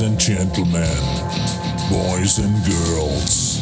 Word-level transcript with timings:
Ladies 0.00 0.12
and 0.12 0.54
gentlemen, 0.56 0.96
boys 1.90 2.38
and 2.38 2.56
girls, 2.64 3.60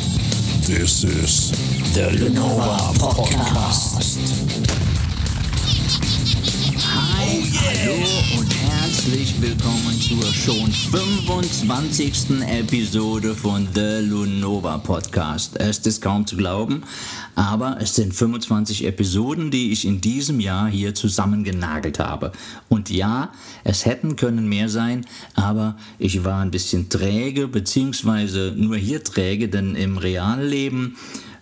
this 0.68 1.02
is 1.02 1.50
The 1.94 2.10
Lenova 2.12 2.94
Podcast. 2.94 3.98
Hi, 6.78 7.42
oh, 7.42 7.58
hallo 7.58 8.40
und 8.40 8.47
herzlich 9.08 9.40
willkommen 9.40 9.98
zur 9.98 10.22
schon 10.34 10.70
25. 10.70 12.42
Episode 12.46 13.34
von 13.34 13.66
The 13.74 14.00
Lunova 14.02 14.76
Podcast. 14.76 15.58
Es 15.58 15.78
ist 15.78 16.02
kaum 16.02 16.26
zu 16.26 16.36
glauben, 16.36 16.82
aber 17.34 17.78
es 17.80 17.94
sind 17.94 18.12
25 18.12 18.84
Episoden, 18.84 19.50
die 19.50 19.72
ich 19.72 19.86
in 19.86 20.02
diesem 20.02 20.40
Jahr 20.40 20.68
hier 20.68 20.94
zusammengenagelt 20.94 21.98
habe. 21.98 22.32
Und 22.68 22.90
ja, 22.90 23.32
es 23.64 23.86
hätten 23.86 24.16
können 24.16 24.46
mehr 24.46 24.68
sein, 24.68 25.06
aber 25.34 25.78
ich 25.98 26.24
war 26.24 26.42
ein 26.42 26.50
bisschen 26.50 26.90
träge, 26.90 27.48
beziehungsweise 27.48 28.52
nur 28.58 28.76
hier 28.76 29.02
träge, 29.02 29.48
denn 29.48 29.74
im 29.74 29.96
Realleben 29.96 30.96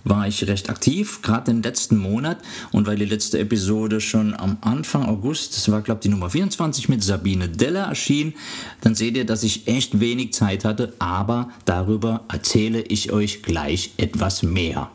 war 0.09 0.27
ich 0.29 0.47
recht 0.47 0.71
aktiv, 0.71 1.21
gerade 1.23 1.53
den 1.53 1.63
letzten 1.63 1.97
Monat. 1.97 2.39
Und 2.73 2.87
weil 2.87 2.97
die 2.97 3.05
letzte 3.05 3.39
Episode 3.39 4.01
schon 4.01 4.35
am 4.35 4.59
Anfang 4.61 5.05
August, 5.05 5.57
das 5.57 5.71
war 5.71 5.83
glaube 5.83 5.99
ich 5.99 6.03
die 6.03 6.09
Nummer 6.09 6.31
24 6.31 6.89
mit 6.89 7.03
Sabine 7.03 7.49
Deller 7.49 7.85
erschien, 7.85 8.35
dann 8.81 8.95
seht 8.95 9.17
ihr, 9.17 9.27
dass 9.27 9.43
ich 9.43 9.67
echt 9.67 10.01
wenig 10.01 10.33
Zeit 10.33 10.65
hatte, 10.65 10.95
aber 10.99 11.51
darüber 11.65 12.25
erzähle 12.29 12.83
ich 12.83 13.13
euch 13.13 13.43
gleich 13.43 13.93
etwas 13.97 14.43
mehr. 14.43 14.91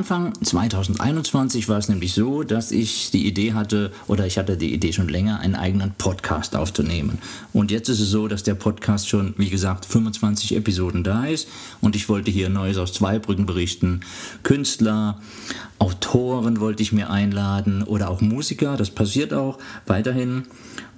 Anfang 0.00 0.32
2021 0.42 1.68
war 1.68 1.76
es 1.76 1.90
nämlich 1.90 2.14
so, 2.14 2.42
dass 2.42 2.72
ich 2.72 3.10
die 3.10 3.26
Idee 3.26 3.52
hatte, 3.52 3.92
oder 4.06 4.24
ich 4.24 4.38
hatte 4.38 4.56
die 4.56 4.72
Idee 4.72 4.94
schon 4.94 5.10
länger, 5.10 5.40
einen 5.40 5.54
eigenen 5.54 5.92
Podcast 5.92 6.56
aufzunehmen. 6.56 7.18
Und 7.52 7.70
jetzt 7.70 7.90
ist 7.90 8.00
es 8.00 8.08
so, 8.08 8.26
dass 8.26 8.42
der 8.42 8.54
Podcast 8.54 9.10
schon, 9.10 9.34
wie 9.36 9.50
gesagt, 9.50 9.84
25 9.84 10.56
Episoden 10.56 11.04
da 11.04 11.26
ist. 11.26 11.48
Und 11.82 11.96
ich 11.96 12.08
wollte 12.08 12.30
hier 12.30 12.48
Neues 12.48 12.78
aus 12.78 12.94
Zweibrücken 12.94 13.44
berichten. 13.44 14.00
Künstler, 14.42 15.20
Autoren 15.78 16.60
wollte 16.60 16.82
ich 16.82 16.92
mir 16.92 17.10
einladen 17.10 17.82
oder 17.82 18.08
auch 18.08 18.22
Musiker, 18.22 18.78
das 18.78 18.88
passiert 18.88 19.34
auch 19.34 19.58
weiterhin. 19.86 20.44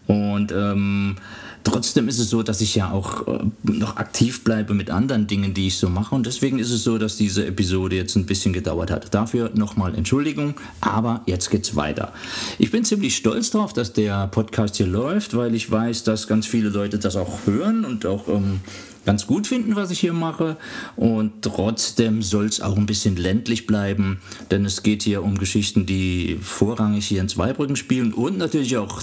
Und 0.06 0.52
ähm, 0.52 1.16
Trotzdem 1.64 2.08
ist 2.08 2.18
es 2.18 2.30
so, 2.30 2.42
dass 2.42 2.60
ich 2.60 2.74
ja 2.74 2.90
auch 2.90 3.26
äh, 3.28 3.38
noch 3.62 3.96
aktiv 3.96 4.42
bleibe 4.44 4.74
mit 4.74 4.90
anderen 4.90 5.26
Dingen, 5.26 5.54
die 5.54 5.68
ich 5.68 5.76
so 5.76 5.88
mache. 5.88 6.14
Und 6.14 6.26
deswegen 6.26 6.58
ist 6.58 6.70
es 6.70 6.82
so, 6.84 6.98
dass 6.98 7.16
diese 7.16 7.46
Episode 7.46 7.96
jetzt 7.96 8.16
ein 8.16 8.26
bisschen 8.26 8.52
gedauert 8.52 8.90
hat. 8.90 9.14
Dafür 9.14 9.50
nochmal 9.54 9.94
Entschuldigung, 9.94 10.54
aber 10.80 11.22
jetzt 11.26 11.50
geht's 11.50 11.76
weiter. 11.76 12.12
Ich 12.58 12.70
bin 12.70 12.84
ziemlich 12.84 13.16
stolz 13.16 13.50
darauf, 13.50 13.72
dass 13.72 13.92
der 13.92 14.26
Podcast 14.28 14.76
hier 14.76 14.86
läuft, 14.86 15.36
weil 15.36 15.54
ich 15.54 15.70
weiß, 15.70 16.04
dass 16.04 16.26
ganz 16.26 16.46
viele 16.46 16.68
Leute 16.68 16.98
das 16.98 17.16
auch 17.16 17.46
hören 17.46 17.84
und 17.84 18.06
auch 18.06 18.28
ähm, 18.28 18.60
ganz 19.04 19.26
gut 19.26 19.46
finden, 19.46 19.76
was 19.76 19.90
ich 19.90 20.00
hier 20.00 20.12
mache. 20.12 20.56
Und 20.96 21.42
trotzdem 21.42 22.22
soll 22.22 22.46
es 22.46 22.60
auch 22.60 22.76
ein 22.76 22.86
bisschen 22.86 23.16
ländlich 23.16 23.66
bleiben, 23.66 24.20
denn 24.50 24.64
es 24.64 24.82
geht 24.82 25.02
hier 25.02 25.22
um 25.22 25.38
Geschichten, 25.38 25.86
die 25.86 26.38
vorrangig 26.40 27.06
hier 27.06 27.20
in 27.20 27.28
Zweibrücken 27.28 27.76
spielen 27.76 28.12
und 28.12 28.38
natürlich 28.38 28.76
auch 28.76 29.02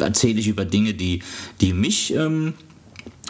erzähle 0.00 0.40
ich 0.40 0.48
über 0.48 0.64
Dinge, 0.64 0.94
die, 0.94 1.22
die 1.60 1.72
mich 1.72 2.14
ähm, 2.14 2.54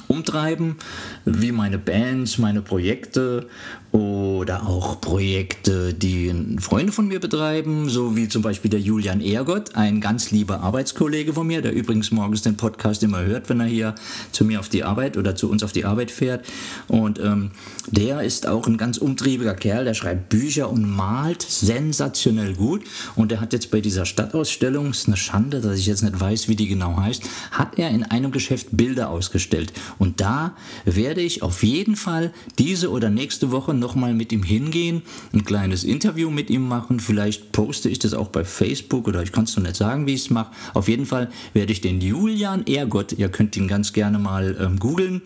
umtreiben, 0.09 0.77
wie 1.25 1.53
meine 1.53 1.79
Bands, 1.79 2.39
meine 2.39 2.62
Projekte 2.62 3.48
oder 3.95 4.67
auch 4.67 5.00
Projekte, 5.00 5.95
die 5.95 6.35
Freunde 6.58 6.91
von 6.91 7.07
mir 7.07 7.20
betreiben, 7.20 7.89
so 7.89 8.17
wie 8.17 8.29
zum 8.29 8.42
Beispiel 8.42 8.69
der 8.69 8.80
Julian 8.80 9.20
Ergott, 9.20 9.77
ein 9.77 10.01
ganz 10.01 10.33
lieber 10.33 10.63
Arbeitskollege 10.63 11.33
von 11.33 11.46
mir, 11.46 11.63
der 11.63 11.73
übrigens 11.73 12.11
morgens 12.11 12.42
den 12.42 12.57
Podcast 12.57 13.05
immer 13.05 13.23
hört, 13.23 13.48
wenn 13.48 13.61
er 13.61 13.67
hier 13.67 13.95
zu 14.33 14.45
mir 14.45 14.58
auf 14.58 14.69
die 14.69 14.83
Arbeit 14.83 15.17
oder 15.17 15.36
zu 15.36 15.48
uns 15.48 15.63
auf 15.63 15.70
die 15.70 15.85
Arbeit 15.85 16.11
fährt. 16.11 16.45
Und 16.89 17.20
ähm, 17.20 17.52
der 17.86 18.23
ist 18.23 18.48
auch 18.48 18.67
ein 18.67 18.79
ganz 18.79 18.98
umtriebiger 18.98 19.55
Kerl, 19.55 19.85
der 19.85 19.95
schreibt 19.95 20.29
Bücher 20.29 20.73
und 20.73 20.90
malt 20.90 21.42
sensationell 21.42 22.55
gut. 22.55 22.83
Und 23.14 23.30
der 23.30 23.40
hat 23.40 23.52
jetzt 23.52 23.70
bei 23.70 23.80
dieser 23.80 24.07
Stadtausstellung, 24.07 24.90
ist 24.90 25.07
eine 25.07 25.17
Schande, 25.17 25.61
dass 25.61 25.79
ich 25.79 25.86
jetzt 25.86 26.02
nicht 26.02 26.19
weiß, 26.19 26.48
wie 26.48 26.57
die 26.57 26.67
genau 26.67 26.96
heißt, 26.96 27.23
hat 27.52 27.79
er 27.79 27.90
in 27.90 28.02
einem 28.02 28.33
Geschäft 28.33 28.70
Bilder 28.73 29.11
ausgestellt. 29.11 29.73
Und 30.01 30.20
da 30.20 30.57
werde 30.85 31.20
ich 31.20 31.45
auf 31.45 31.63
jeden 31.63 31.95
Fall 31.95 32.33
diese 32.58 32.90
oder 32.90 33.08
nächste 33.08 33.52
Woche 33.52 33.73
nochmal 33.84 34.14
mit 34.14 34.33
ihm 34.33 34.42
hingehen, 34.42 35.02
ein 35.34 35.45
kleines 35.45 35.84
Interview 35.84 36.30
mit 36.30 36.48
ihm 36.48 36.67
machen. 36.67 37.00
Vielleicht 37.00 37.52
poste 37.52 37.90
ich 37.90 37.98
das 37.98 38.14
auch 38.14 38.28
bei 38.28 38.42
Facebook 38.42 39.06
oder 39.06 39.22
ich 39.22 39.30
kann 39.30 39.45
es 39.45 39.56
noch 39.56 39.62
nicht 39.62 39.77
sagen, 39.77 40.06
wie 40.06 40.14
ich 40.14 40.22
es 40.22 40.30
mache. 40.30 40.52
Auf 40.72 40.89
jeden 40.89 41.05
Fall 41.05 41.30
werde 41.52 41.70
ich 41.70 41.83
den 41.83 42.00
Julian 42.00 42.67
Ergott, 42.67 43.12
ihr 43.12 43.28
könnt 43.28 43.56
ihn 43.56 43.68
ganz 43.68 43.92
gerne 43.92 44.18
mal 44.18 44.56
ähm, 44.58 44.78
googeln, 44.78 45.20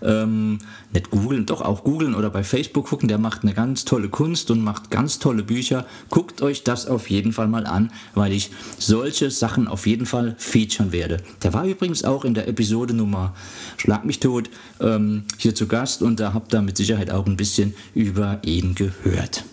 ähm, 0.00 0.60
nicht 0.92 1.10
googeln, 1.10 1.44
doch 1.44 1.60
auch 1.60 1.82
googeln 1.82 2.14
oder 2.14 2.30
bei 2.30 2.44
Facebook 2.44 2.86
gucken. 2.86 3.08
Der 3.08 3.18
macht 3.18 3.42
eine 3.42 3.52
ganz 3.52 3.84
tolle 3.84 4.08
Kunst 4.08 4.50
und 4.52 4.62
macht 4.62 4.90
ganz 4.90 5.18
tolle 5.18 5.42
Bücher. 5.42 5.86
Guckt 6.08 6.40
euch 6.40 6.62
das 6.62 6.86
auf 6.86 7.10
jeden 7.10 7.32
Fall 7.32 7.48
mal 7.48 7.66
an, 7.66 7.90
weil 8.14 8.32
ich 8.32 8.50
solche 8.78 9.30
Sachen 9.30 9.66
auf 9.66 9.86
jeden 9.86 10.06
Fall 10.06 10.36
featuren 10.38 10.92
werde. 10.92 11.18
Der 11.42 11.52
war 11.52 11.64
übrigens 11.64 12.04
auch 12.04 12.24
in 12.24 12.34
der 12.34 12.46
Episode 12.46 12.94
Nummer 12.94 13.34
Schlag 13.76 14.04
mich 14.04 14.20
tot 14.20 14.50
ähm, 14.80 15.24
hier 15.36 15.54
zu 15.54 15.66
Gast 15.66 16.02
und 16.02 16.20
da 16.20 16.32
habt 16.32 16.54
ihr 16.54 16.62
mit 16.62 16.76
Sicherheit 16.76 17.10
auch 17.10 17.26
ein 17.26 17.36
bisschen 17.36 17.74
über 17.94 18.40
ihn 18.44 18.74
gehört. 18.74 19.44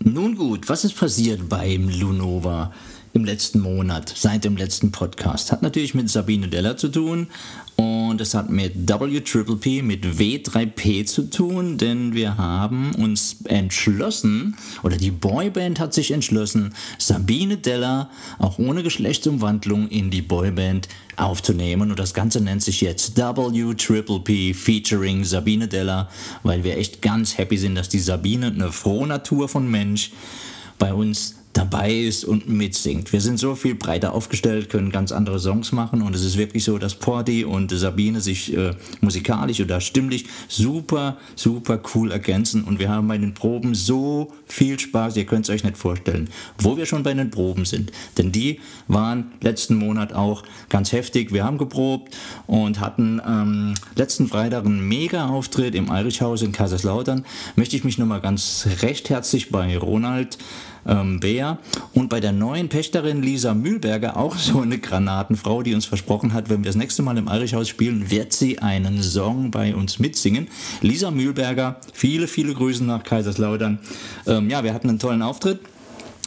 Nun 0.00 0.36
gut, 0.36 0.68
was 0.68 0.84
ist 0.84 0.96
passiert 0.96 1.48
beim 1.48 1.88
Lunova? 1.88 2.72
Im 3.16 3.24
letzten 3.24 3.60
Monat, 3.60 4.12
seit 4.14 4.44
dem 4.44 4.58
letzten 4.58 4.92
Podcast. 4.92 5.50
Hat 5.50 5.62
natürlich 5.62 5.94
mit 5.94 6.10
Sabine 6.10 6.48
Deller 6.48 6.76
zu 6.76 6.88
tun 6.88 7.28
und 7.76 8.20
es 8.20 8.34
hat 8.34 8.50
mit 8.50 8.88
WPP, 8.88 9.82
mit 9.82 10.04
W3P 10.04 11.06
zu 11.06 11.30
tun, 11.30 11.78
denn 11.78 12.12
wir 12.14 12.36
haben 12.36 12.94
uns 12.94 13.36
entschlossen, 13.44 14.54
oder 14.82 14.98
die 14.98 15.10
Boyband 15.10 15.80
hat 15.80 15.94
sich 15.94 16.10
entschlossen, 16.10 16.74
Sabine 16.98 17.56
Deller 17.56 18.10
auch 18.38 18.58
ohne 18.58 18.82
Geschlechtsumwandlung 18.82 19.88
in 19.88 20.10
die 20.10 20.22
Boyband 20.22 20.88
aufzunehmen. 21.16 21.90
Und 21.90 21.98
das 21.98 22.12
Ganze 22.12 22.42
nennt 22.42 22.62
sich 22.62 22.82
jetzt 22.82 23.16
WPP 23.16 24.54
featuring 24.54 25.24
Sabine 25.24 25.68
Deller, 25.68 26.10
weil 26.42 26.64
wir 26.64 26.76
echt 26.76 27.00
ganz 27.00 27.38
happy 27.38 27.56
sind, 27.56 27.76
dass 27.76 27.88
die 27.88 27.98
Sabine, 27.98 28.48
eine 28.48 28.72
frohe 28.72 29.06
Natur 29.06 29.48
von 29.48 29.70
Mensch, 29.70 30.12
bei 30.78 30.92
uns 30.92 31.36
dabei 31.56 31.90
ist 31.90 32.24
und 32.24 32.48
mitsingt. 32.48 33.12
Wir 33.14 33.22
sind 33.22 33.38
so 33.38 33.54
viel 33.54 33.74
breiter 33.74 34.12
aufgestellt, 34.12 34.68
können 34.68 34.90
ganz 34.90 35.10
andere 35.10 35.38
Songs 35.38 35.72
machen 35.72 36.02
und 36.02 36.14
es 36.14 36.22
ist 36.22 36.36
wirklich 36.36 36.64
so, 36.64 36.76
dass 36.76 36.94
Porti 36.94 37.44
und 37.44 37.70
Sabine 37.70 38.20
sich 38.20 38.54
äh, 38.54 38.74
musikalisch 39.00 39.60
oder 39.60 39.80
stimmlich 39.80 40.26
super, 40.48 41.16
super 41.34 41.80
cool 41.94 42.12
ergänzen 42.12 42.64
und 42.64 42.78
wir 42.78 42.90
haben 42.90 43.08
bei 43.08 43.16
den 43.16 43.32
Proben 43.32 43.74
so 43.74 44.32
viel 44.46 44.78
Spaß, 44.78 45.16
ihr 45.16 45.24
könnt 45.24 45.48
es 45.48 45.50
euch 45.50 45.64
nicht 45.64 45.78
vorstellen, 45.78 46.28
wo 46.58 46.76
wir 46.76 46.84
schon 46.84 47.02
bei 47.02 47.14
den 47.14 47.30
Proben 47.30 47.64
sind. 47.64 47.90
Denn 48.18 48.32
die 48.32 48.60
waren 48.86 49.32
letzten 49.40 49.76
Monat 49.76 50.12
auch 50.12 50.42
ganz 50.68 50.92
heftig. 50.92 51.32
Wir 51.32 51.44
haben 51.44 51.56
geprobt 51.56 52.14
und 52.46 52.80
hatten 52.80 53.20
ähm, 53.26 53.74
letzten 53.94 54.28
Freitag 54.28 54.66
einen 54.66 54.86
Mega-Auftritt 54.86 55.74
im 55.74 55.90
Eirichhaus 55.90 56.42
in 56.42 56.52
Kaiserslautern. 56.52 57.24
Möchte 57.56 57.76
ich 57.76 57.84
mich 57.84 57.96
nochmal 57.96 58.20
ganz 58.20 58.68
recht 58.82 59.08
herzlich 59.08 59.50
bei 59.50 59.78
Ronald 59.78 60.36
ähm, 60.86 61.20
Bär. 61.20 61.58
Und 61.94 62.08
bei 62.08 62.20
der 62.20 62.32
neuen 62.32 62.68
Pächterin 62.68 63.22
Lisa 63.22 63.54
Mühlberger, 63.54 64.16
auch 64.16 64.36
so 64.36 64.60
eine 64.60 64.78
Granatenfrau, 64.78 65.62
die 65.62 65.74
uns 65.74 65.86
versprochen 65.86 66.32
hat, 66.32 66.48
wenn 66.48 66.62
wir 66.62 66.68
das 66.68 66.76
nächste 66.76 67.02
Mal 67.02 67.16
im 67.18 67.28
Eirichhaus 67.28 67.68
spielen, 67.68 68.10
wird 68.10 68.32
sie 68.32 68.58
einen 68.58 69.02
Song 69.02 69.50
bei 69.50 69.74
uns 69.74 69.98
mitsingen. 69.98 70.48
Lisa 70.80 71.10
Mühlberger, 71.10 71.80
viele, 71.92 72.28
viele 72.28 72.54
Grüße 72.54 72.84
nach 72.84 73.02
Kaiserslautern. 73.04 73.78
Ähm, 74.26 74.50
ja, 74.50 74.64
wir 74.64 74.74
hatten 74.74 74.88
einen 74.88 74.98
tollen 74.98 75.22
Auftritt. 75.22 75.60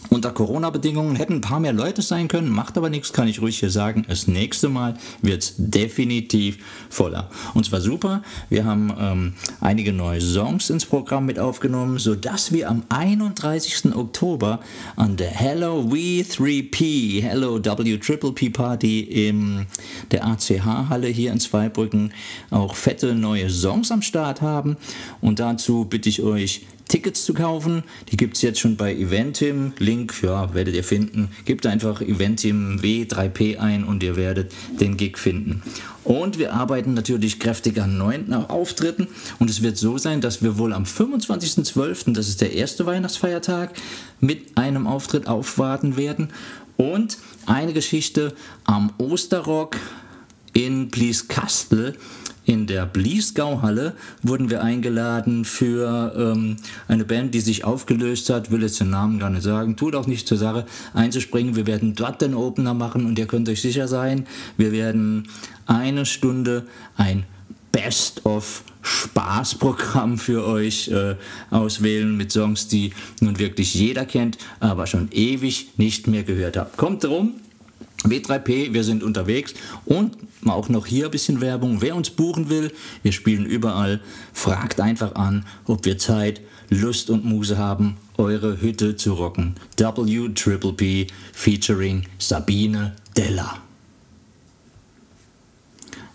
Unter 0.09 0.31
Corona-Bedingungen 0.31 1.15
hätten 1.17 1.35
ein 1.35 1.41
paar 1.41 1.59
mehr 1.59 1.73
Leute 1.73 2.01
sein 2.01 2.29
können, 2.29 2.49
macht 2.49 2.77
aber 2.77 2.89
nichts, 2.89 3.13
kann 3.13 3.27
ich 3.27 3.41
ruhig 3.41 3.59
hier 3.59 3.69
sagen. 3.69 4.05
Das 4.07 4.27
nächste 4.27 4.69
Mal 4.69 4.97
wird 5.21 5.43
es 5.43 5.53
definitiv 5.57 6.57
voller. 6.89 7.29
Und 7.53 7.65
zwar 7.65 7.81
super. 7.81 8.23
Wir 8.49 8.65
haben 8.65 8.93
ähm, 8.97 9.33
einige 9.61 9.93
neue 9.93 10.21
Songs 10.21 10.69
ins 10.69 10.85
Programm 10.85 11.25
mit 11.25 11.37
aufgenommen, 11.37 11.99
sodass 11.99 12.51
wir 12.51 12.69
am 12.69 12.83
31. 12.89 13.93
Oktober 13.95 14.61
an 14.95 15.17
der 15.17 15.29
Hello 15.29 15.81
We3P, 15.81 17.21
Hello 17.21 17.59
W 17.63 18.49
Party 18.49 19.01
in 19.01 19.67
der 20.11 20.25
ACH-Halle 20.25 21.07
hier 21.07 21.31
in 21.31 21.39
Zweibrücken 21.39 22.13
auch 22.49 22.75
fette 22.75 23.13
neue 23.15 23.49
Songs 23.49 23.91
am 23.91 24.01
Start 24.01 24.41
haben. 24.41 24.77
Und 25.21 25.39
dazu 25.39 25.85
bitte 25.85 26.09
ich 26.09 26.23
euch 26.23 26.61
Tickets 26.89 27.23
zu 27.23 27.33
kaufen. 27.33 27.83
Die 28.11 28.17
gibt 28.17 28.35
es 28.35 28.41
jetzt 28.41 28.59
schon 28.59 28.75
bei 28.75 28.93
Eventim. 28.93 29.73
Link, 29.89 30.21
ja, 30.21 30.53
werdet 30.53 30.75
ihr 30.75 30.83
finden. 30.83 31.29
Gebt 31.45 31.65
einfach 31.65 31.99
Eventim 31.99 32.79
W3P 32.79 33.57
ein 33.57 33.83
und 33.83 34.03
ihr 34.03 34.15
werdet 34.15 34.51
den 34.79 34.97
Gig 34.97 35.17
finden. 35.17 35.63
Und 36.03 36.37
wir 36.37 36.53
arbeiten 36.53 36.93
natürlich 36.93 37.39
kräftig 37.39 37.81
an 37.81 37.97
neuen 37.97 38.31
Auftritten. 38.31 39.07
Und 39.39 39.49
es 39.49 39.63
wird 39.63 39.77
so 39.77 39.97
sein, 39.97 40.21
dass 40.21 40.43
wir 40.43 40.59
wohl 40.59 40.73
am 40.73 40.83
25.12., 40.83 42.13
das 42.13 42.27
ist 42.27 42.41
der 42.41 42.53
erste 42.53 42.85
Weihnachtsfeiertag, 42.85 43.71
mit 44.19 44.59
einem 44.59 44.85
Auftritt 44.85 45.25
aufwarten 45.25 45.97
werden. 45.97 46.29
Und 46.77 47.17
eine 47.47 47.73
Geschichte 47.73 48.35
am 48.65 48.93
Osterrock 48.99 49.75
in 50.53 50.89
Blieskastel 50.89 51.95
in 52.49 52.65
der 52.65 52.87
Bliesgauhalle 52.87 53.93
wurden 54.23 54.49
wir 54.49 54.63
eingeladen 54.63 55.45
für 55.45 56.15
ähm, 56.17 56.55
eine 56.87 57.05
Band, 57.05 57.35
die 57.35 57.41
sich 57.41 57.63
aufgelöst 57.63 58.31
hat, 58.31 58.49
will 58.49 58.63
jetzt 58.63 58.79
den 58.79 58.89
Namen 58.89 59.19
gar 59.19 59.29
nicht 59.29 59.43
sagen, 59.43 59.75
tut 59.75 59.93
auch 59.93 60.07
nicht 60.07 60.27
zur 60.27 60.39
Sache, 60.39 60.65
einzuspringen. 60.95 61.55
Wir 61.55 61.67
werden 61.67 61.93
dort 61.93 62.23
den 62.23 62.33
Opener 62.33 62.73
machen 62.73 63.05
und 63.05 63.19
ihr 63.19 63.27
könnt 63.27 63.47
euch 63.49 63.61
sicher 63.61 63.87
sein, 63.87 64.25
wir 64.57 64.71
werden 64.71 65.27
eine 65.67 66.07
Stunde 66.07 66.65
ein 66.97 67.23
Best-of 67.71 68.63
Spaßprogramm 68.81 70.17
für 70.17 70.43
euch 70.43 70.87
äh, 70.87 71.17
auswählen 71.51 72.17
mit 72.17 72.31
Songs, 72.31 72.67
die 72.67 72.93
nun 73.19 73.37
wirklich 73.37 73.75
jeder 73.75 74.05
kennt, 74.05 74.39
aber 74.59 74.87
schon 74.87 75.09
ewig 75.11 75.69
nicht 75.77 76.07
mehr 76.07 76.23
gehört 76.23 76.57
habt. 76.57 76.77
Kommt 76.77 77.03
drum, 77.03 77.33
W3P, 78.03 78.73
wir 78.73 78.83
sind 78.83 79.03
unterwegs 79.03 79.53
und 79.85 80.17
auch 80.45 80.69
noch 80.69 80.85
hier 80.85 81.05
ein 81.05 81.11
bisschen 81.11 81.41
Werbung. 81.41 81.81
Wer 81.81 81.95
uns 81.95 82.09
buchen 82.09 82.49
will, 82.49 82.71
wir 83.03 83.11
spielen 83.11 83.45
überall. 83.45 83.99
Fragt 84.33 84.79
einfach 84.79 85.15
an, 85.15 85.45
ob 85.65 85.85
wir 85.85 85.97
Zeit, 85.97 86.41
Lust 86.69 87.09
und 87.09 87.25
Muse 87.25 87.57
haben, 87.57 87.97
eure 88.17 88.61
Hütte 88.61 88.95
zu 88.95 89.13
rocken. 89.13 89.55
W 89.77 90.29
Triple 90.29 90.73
P 90.73 91.07
featuring 91.33 92.05
Sabine 92.19 92.95
Della. 93.17 93.68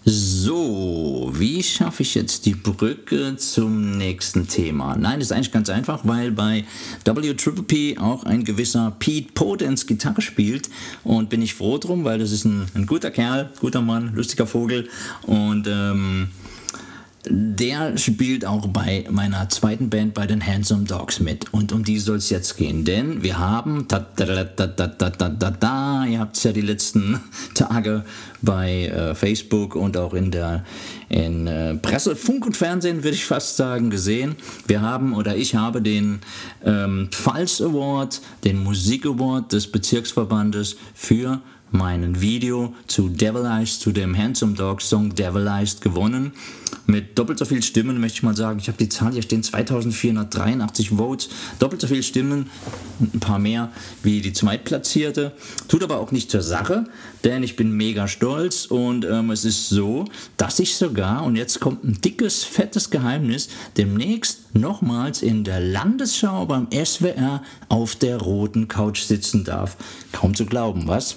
So, 0.07 1.31
wie 1.33 1.63
schaffe 1.63 2.03
ich 2.03 2.15
jetzt 2.15 2.45
die 2.45 2.55
Brücke 2.55 3.37
zum 3.37 3.97
nächsten 3.97 4.47
Thema? 4.47 4.97
Nein, 4.97 5.19
das 5.19 5.29
ist 5.29 5.33
eigentlich 5.33 5.51
ganz 5.51 5.71
einfach, 5.71 6.01
weil 6.05 6.31
bei 6.31 6.67
WPP 7.07 7.99
auch 7.99 8.25
ein 8.25 8.45
gewisser 8.45 8.95
Pete 8.99 9.33
Potens 9.33 9.87
Gitarre 9.87 10.21
spielt 10.21 10.69
und 11.05 11.31
bin 11.31 11.41
ich 11.41 11.55
froh 11.55 11.79
drum, 11.79 12.05
weil 12.05 12.19
das 12.19 12.33
ist 12.33 12.45
ein, 12.45 12.67
ein 12.75 12.85
guter 12.85 13.11
Kerl, 13.11 13.51
guter 13.61 13.81
Mann, 13.81 14.13
lustiger 14.15 14.47
Vogel 14.47 14.91
und 15.23 15.67
ähm, 15.67 16.29
der 17.29 17.97
spielt 17.97 18.45
auch 18.45 18.67
bei 18.67 19.05
meiner 19.11 19.49
zweiten 19.49 19.89
Band 19.91 20.15
bei 20.15 20.27
den 20.27 20.45
Handsome 20.47 20.85
Dogs 20.85 21.21
mit. 21.21 21.53
Und 21.53 21.73
um 21.73 21.85
die 21.85 21.99
soll 21.99 22.17
es 22.17 22.31
jetzt 22.31 22.57
gehen, 22.57 22.85
denn 22.85 23.23
wir 23.23 23.39
haben, 23.39 23.89
ta 23.89 24.07
-da 24.17 24.47
-da 24.57 25.51
-da 25.51 26.07
ihr 26.07 26.21
habt 26.21 26.37
es 26.37 26.43
ja 26.43 26.53
die 26.53 26.61
letzten 26.61 27.21
Tage 27.55 28.05
bei 28.43 28.87
äh, 28.87 29.15
Facebook 29.15 29.75
und 29.75 29.97
auch 29.97 30.13
in 30.15 30.31
der, 30.31 30.65
in 31.09 31.47
äh, 31.47 31.75
Presse, 31.77 32.17
Funk 32.17 32.47
und 32.47 32.57
Fernsehen, 32.57 33.05
würde 33.05 33.17
ich 33.17 33.25
fast 33.25 33.57
sagen, 33.57 33.91
gesehen. 33.91 34.37
Wir 34.67 34.83
haben 34.83 35.15
oder 35.15 35.37
ich 35.37 35.55
habe 35.55 35.83
den 35.83 36.21
ähm, 36.65 37.09
Pfalz 37.11 37.61
Award, 37.61 38.21
den 38.45 38.63
Musik 38.63 39.07
Award 39.07 39.53
des 39.53 39.71
Bezirksverbandes 39.71 40.77
für 40.95 41.41
meinen 41.75 42.21
Video 42.21 42.73
zu 42.87 43.09
Devilized, 43.09 43.81
zu 43.81 43.91
dem 43.91 44.17
Handsome 44.17 44.55
Dog 44.55 44.81
Song 44.81 45.15
Devilized 45.15 45.81
gewonnen. 45.81 46.33
Mit 46.87 47.19
doppelt 47.19 47.39
so 47.39 47.45
viel 47.45 47.63
Stimmen 47.63 48.01
möchte 48.01 48.19
ich 48.19 48.23
mal 48.23 48.37
sagen. 48.37 48.59
Ich 48.61 48.69
habe 48.69 48.79
die 48.79 48.89
Zahl 48.89 49.13
hier 49.13 49.23
stehen, 49.23 49.43
2483 49.43 50.91
Votes. 50.91 51.31
Doppelt 51.59 51.81
so 51.81 51.89
viel 51.89 52.03
Stimmen 52.03 52.51
ein 53.01 53.21
paar 53.21 53.39
mehr 53.39 53.73
wie 54.03 54.21
die 54.21 54.33
Zweitplatzierte. 54.33 55.33
Tut 55.67 55.83
aber 55.83 55.99
auch 55.99 56.13
nicht 56.13 56.31
zur 56.31 56.43
Sache, 56.43 56.85
denn 57.25 57.43
ich 57.43 57.57
bin 57.57 57.73
mega 57.73 58.07
stolz 58.07 58.67
und 58.67 59.05
ähm, 59.05 59.31
es 59.31 59.45
ist 59.45 59.69
so, 59.69 60.05
dass 60.37 60.61
ich 60.61 60.77
sogar, 60.77 61.04
und 61.21 61.37
jetzt 61.37 61.61
kommt 61.61 61.85
ein 61.85 62.01
dickes, 62.01 62.45
fettes 62.45 62.91
Geheimnis, 62.91 63.49
demnächst 63.77 64.55
nochmals 64.55 65.23
in 65.23 65.45
der 65.45 65.61
Landesschau 65.61 66.47
beim 66.47 66.69
SWR 66.73 67.43
auf 67.69 67.97
der 67.97 68.19
roten 68.19 68.69
Couch 68.69 69.03
sitzen 69.03 69.45
darf. 69.45 69.77
Kaum 70.13 70.35
zu 70.35 70.47
glauben, 70.47 70.87
was? 70.87 71.17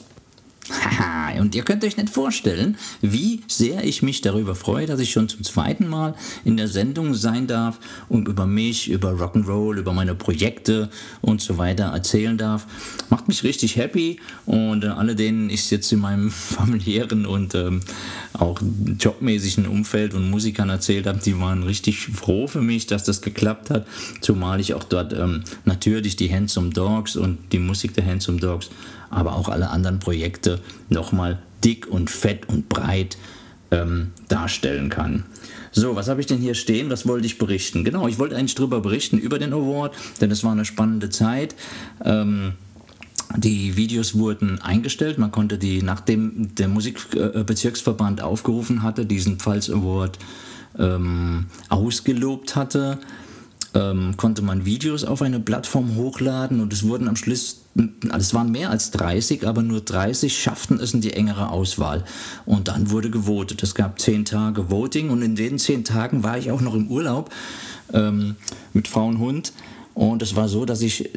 Haha, 0.70 1.18
und 1.40 1.56
ihr 1.56 1.64
könnt 1.64 1.84
euch 1.84 1.98
nicht 1.98 2.10
vorstellen, 2.10 2.78
wie 3.02 3.42
sehr 3.48 3.84
ich 3.84 4.02
mich 4.02 4.22
darüber 4.22 4.56
freue, 4.56 4.86
dass 4.86 5.00
ich 5.00 5.12
schon 5.12 5.30
zum 5.30 5.44
zweiten 5.44 5.88
Mal 5.88 6.16
in 6.46 6.58
der 6.58 6.68
Sendung 6.68 7.14
sein 7.14 7.48
darf 7.48 7.80
und 8.10 8.28
über 8.28 8.46
mich, 8.46 8.90
über 8.90 9.12
Rock'n'Roll, 9.12 9.78
über 9.78 9.94
meine 9.94 10.16
Projekte 10.16 10.90
und 11.22 11.42
so 11.42 11.58
weiter 11.58 11.86
erzählen 11.86 12.38
darf. 12.38 12.68
Macht 13.10 13.28
mich 13.28 13.44
richtig 13.44 13.76
happy 13.76 14.20
und 14.46 14.84
äh, 14.84 14.88
alle, 14.88 15.16
denen 15.16 15.50
ich 15.50 15.70
jetzt 15.72 15.92
in 15.92 16.00
meinem 16.00 16.32
familiären 16.32 17.26
und 17.26 17.56
ähm, 17.56 17.82
auch 18.34 18.62
jobmäßigen 19.00 19.68
Umfeld 19.68 20.14
und 20.14 20.30
Musikern 20.30 20.70
erzählt 20.70 21.08
habe, 21.08 21.20
die 21.20 21.40
waren 21.40 21.64
richtig 21.64 22.08
froh 22.08 22.48
für 22.48 22.62
mich, 22.62 22.88
dass 22.88 23.04
das 23.04 23.22
geklappt 23.22 23.70
hat. 23.70 23.88
Zumal 24.22 24.60
ich 24.60 24.74
auch 24.74 24.84
dort 24.84 25.14
ähm, 25.14 25.44
natürlich 25.66 26.16
die 26.16 26.32
Handsome 26.34 26.70
Dogs 26.70 27.16
und 27.16 27.38
die 27.52 27.60
Musik 27.60 27.94
der 27.94 28.06
Handsome 28.06 28.40
Dogs 28.40 28.70
aber 29.10 29.36
auch 29.36 29.50
alle 29.50 29.70
anderen 29.70 30.00
Projekte 30.00 30.60
nochmal 30.90 31.40
dick 31.64 31.88
und 31.88 32.10
fett 32.10 32.48
und 32.50 32.70
breit 32.70 33.18
ähm, 33.72 34.12
darstellen 34.28 34.90
kann. 34.90 35.26
So, 35.72 35.96
was 35.96 36.08
habe 36.08 36.22
ich 36.22 36.28
denn 36.28 36.40
hier 36.40 36.56
stehen? 36.56 36.90
Was 36.90 37.08
wollte 37.08 37.26
ich 37.26 37.38
berichten? 37.38 37.84
Genau, 37.84 38.08
ich 38.08 38.20
wollte 38.20 38.36
eigentlich 38.36 38.56
darüber 38.56 38.80
berichten, 38.80 39.18
über 39.18 39.38
den 39.40 39.54
Award, 39.54 39.96
denn 40.22 40.32
es 40.32 40.44
war 40.44 40.52
eine 40.52 40.66
spannende 40.66 41.10
Zeit. 41.10 41.56
Ähm, 42.04 42.54
die 43.36 43.76
Videos 43.76 44.18
wurden 44.18 44.62
eingestellt. 44.62 45.18
Man 45.18 45.32
konnte 45.32 45.58
die, 45.58 45.82
nachdem 45.82 46.56
der 46.56 46.70
Musikbezirksverband 46.70 48.22
aufgerufen 48.22 48.84
hatte, 48.84 49.06
diesen 49.06 49.38
Pfalz 49.38 49.70
Award 49.70 50.18
ähm, 50.80 51.48
ausgelobt 51.70 52.56
hatte, 52.56 53.00
ähm, 53.74 54.16
konnte 54.18 54.42
man 54.42 54.66
Videos 54.66 55.04
auf 55.04 55.22
eine 55.22 55.40
Plattform 55.40 55.96
hochladen 55.96 56.62
und 56.62 56.74
es 56.74 56.88
wurden 56.88 57.08
am 57.08 57.16
Schluss, 57.16 57.62
also 57.76 58.18
es 58.18 58.34
waren 58.34 58.52
mehr 58.52 58.70
als 58.70 58.92
30, 58.92 59.48
aber 59.48 59.62
nur 59.62 59.82
30 59.82 60.38
schafften 60.38 60.80
es 60.80 60.94
in 60.94 61.02
die 61.02 61.14
engere 61.14 61.50
Auswahl. 61.50 62.04
Und 62.46 62.68
dann 62.68 62.92
wurde 62.92 63.10
gewotet. 63.10 63.64
Es 63.64 63.76
gab 63.76 64.00
10 64.00 64.26
Tage 64.26 64.70
Voting 64.70 65.10
und 65.10 65.22
in 65.22 65.36
den 65.36 65.60
10 65.60 65.84
Tagen 65.84 66.24
war 66.24 66.38
ich 66.38 66.52
auch 66.52 66.62
noch 66.62 66.76
im 66.76 66.88
Urlaub 66.90 67.30
ähm, 67.94 68.36
mit 68.74 68.88
Frau 68.88 69.06
und 69.08 69.20
Hund. 69.20 69.54
Und 69.94 70.22
es 70.22 70.36
war 70.36 70.48
so, 70.48 70.64
dass 70.66 70.82
ich 70.82 71.10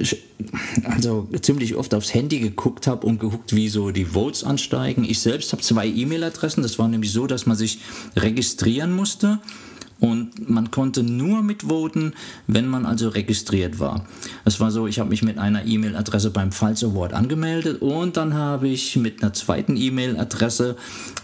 also 0.84 1.28
ziemlich 1.42 1.76
oft 1.76 1.92
aufs 1.92 2.14
Handy 2.14 2.40
geguckt 2.40 2.86
habe 2.86 3.06
und 3.06 3.20
geguckt, 3.20 3.54
wie 3.54 3.68
so 3.68 3.90
die 3.90 4.06
Votes 4.06 4.42
ansteigen. 4.42 5.04
Ich 5.04 5.18
selbst 5.18 5.52
habe 5.52 5.60
zwei 5.60 5.86
E-Mail-Adressen. 5.86 6.62
Das 6.62 6.78
war 6.78 6.88
nämlich 6.88 7.12
so, 7.12 7.26
dass 7.26 7.44
man 7.44 7.58
sich 7.58 7.80
registrieren 8.16 8.94
musste 8.96 9.38
und 10.00 10.48
man 10.48 10.70
konnte 10.70 11.02
nur 11.02 11.42
mitvoten, 11.42 12.14
wenn 12.46 12.66
man 12.66 12.86
also 12.86 13.08
registriert 13.08 13.78
war. 13.78 14.06
Es 14.44 14.58
war 14.58 14.70
so, 14.70 14.86
ich 14.86 14.98
habe 14.98 15.10
mich 15.10 15.22
mit 15.22 15.38
einer 15.38 15.64
E-Mail-Adresse 15.64 16.30
beim 16.30 16.52
Pfalz 16.52 16.82
Award 16.82 17.12
angemeldet 17.12 17.82
und 17.82 18.16
dann 18.16 18.34
habe 18.34 18.68
ich 18.68 18.96
mit 18.96 19.22
einer 19.22 19.32
zweiten 19.32 19.76
E-Mail-Adresse, 19.76 20.76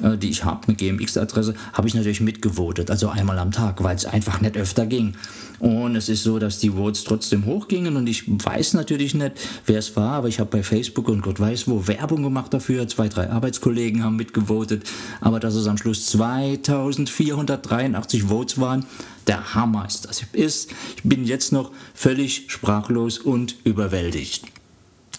äh, 0.03 0.17
die 0.19 0.31
ich 0.31 0.45
habe, 0.45 0.69
eine 0.69 0.77
GMX-Adresse, 0.77 1.55
habe 1.73 1.89
ich 1.89 1.95
natürlich 1.95 2.21
mitgevotet, 2.21 2.91
also 2.91 3.09
einmal 3.09 3.39
am 3.39 3.51
Tag, 3.51 3.83
weil 3.83 3.97
es 3.97 4.05
einfach 4.05 4.41
nicht 4.41 4.57
öfter 4.57 4.87
ging. 4.87 5.15
Und 5.59 5.97
es 5.97 6.09
ist 6.09 6.23
so, 6.23 6.39
dass 6.39 6.59
die 6.59 6.71
Votes 6.71 7.05
trotzdem 7.05 7.47
hochgingen 7.47 7.97
und 7.97 8.07
ich 8.09 8.25
weiß 8.27 8.75
natürlich 8.75 9.15
nicht, 9.15 9.33
wer 9.65 9.79
es 9.79 9.97
war, 9.97 10.13
aber 10.13 10.29
ich 10.29 10.39
habe 10.39 10.51
bei 10.51 10.63
Facebook 10.63 11.09
und 11.09 11.23
Gott 11.23 11.41
weiß 11.41 11.69
wo 11.69 11.87
Werbung 11.87 12.23
gemacht 12.23 12.53
dafür. 12.53 12.87
Zwei, 12.89 13.09
drei 13.09 13.31
Arbeitskollegen 13.31 14.05
haben 14.05 14.17
mitgevotet, 14.17 14.85
aber 15.21 15.41
dass 15.41 15.55
es 15.55 15.67
am 15.67 15.79
Schluss 15.79 16.07
2483 16.07 18.25
Votes 18.25 18.61
waren, 18.61 18.85
der 19.27 19.55
Hammer 19.55 19.87
ist 19.87 20.07
das. 20.07 20.23
Ist, 20.33 20.71
ich 20.97 21.03
bin 21.03 21.25
jetzt 21.25 21.53
noch 21.53 21.71
völlig 21.95 22.45
sprachlos 22.49 23.19
und 23.19 23.57
überwältigt. 23.65 24.45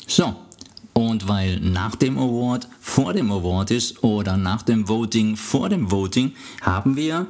So, 0.08 0.36
und 0.98 1.28
weil 1.28 1.60
nach 1.60 1.96
dem 1.96 2.18
Award 2.18 2.68
vor 2.80 3.14
dem 3.14 3.32
Award 3.32 3.70
ist 3.70 4.04
oder 4.04 4.36
nach 4.36 4.64
dem 4.64 4.88
Voting 4.88 5.36
vor 5.36 5.70
dem 5.70 5.92
Voting, 5.92 6.32
haben 6.62 6.96
wir, 6.96 7.28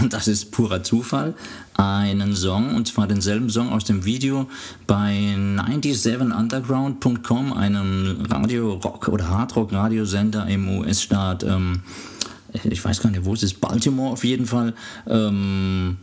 das 0.10 0.28
ist 0.28 0.50
purer 0.50 0.82
Zufall, 0.82 1.34
einen 1.74 2.36
Song, 2.36 2.74
und 2.74 2.88
zwar 2.88 3.06
denselben 3.06 3.50
Song 3.50 3.70
aus 3.72 3.84
dem 3.84 4.04
Video 4.04 4.48
bei 4.86 5.34
97underground.com, 5.36 7.52
einem 7.52 8.18
Radio-Rock- 8.28 9.08
oder 9.08 9.28
Hardrock-Radiosender 9.28 10.46
im 10.46 10.78
US-Staat, 10.78 11.44
ähm, 11.44 11.82
ich 12.62 12.84
weiß 12.84 13.00
gar 13.00 13.10
nicht, 13.10 13.24
wo 13.24 13.34
es 13.34 13.42
ist, 13.42 13.60
Baltimore 13.60 14.12
auf 14.12 14.22
jeden 14.24 14.46
Fall, 14.46 14.74
ähm, 15.08 15.96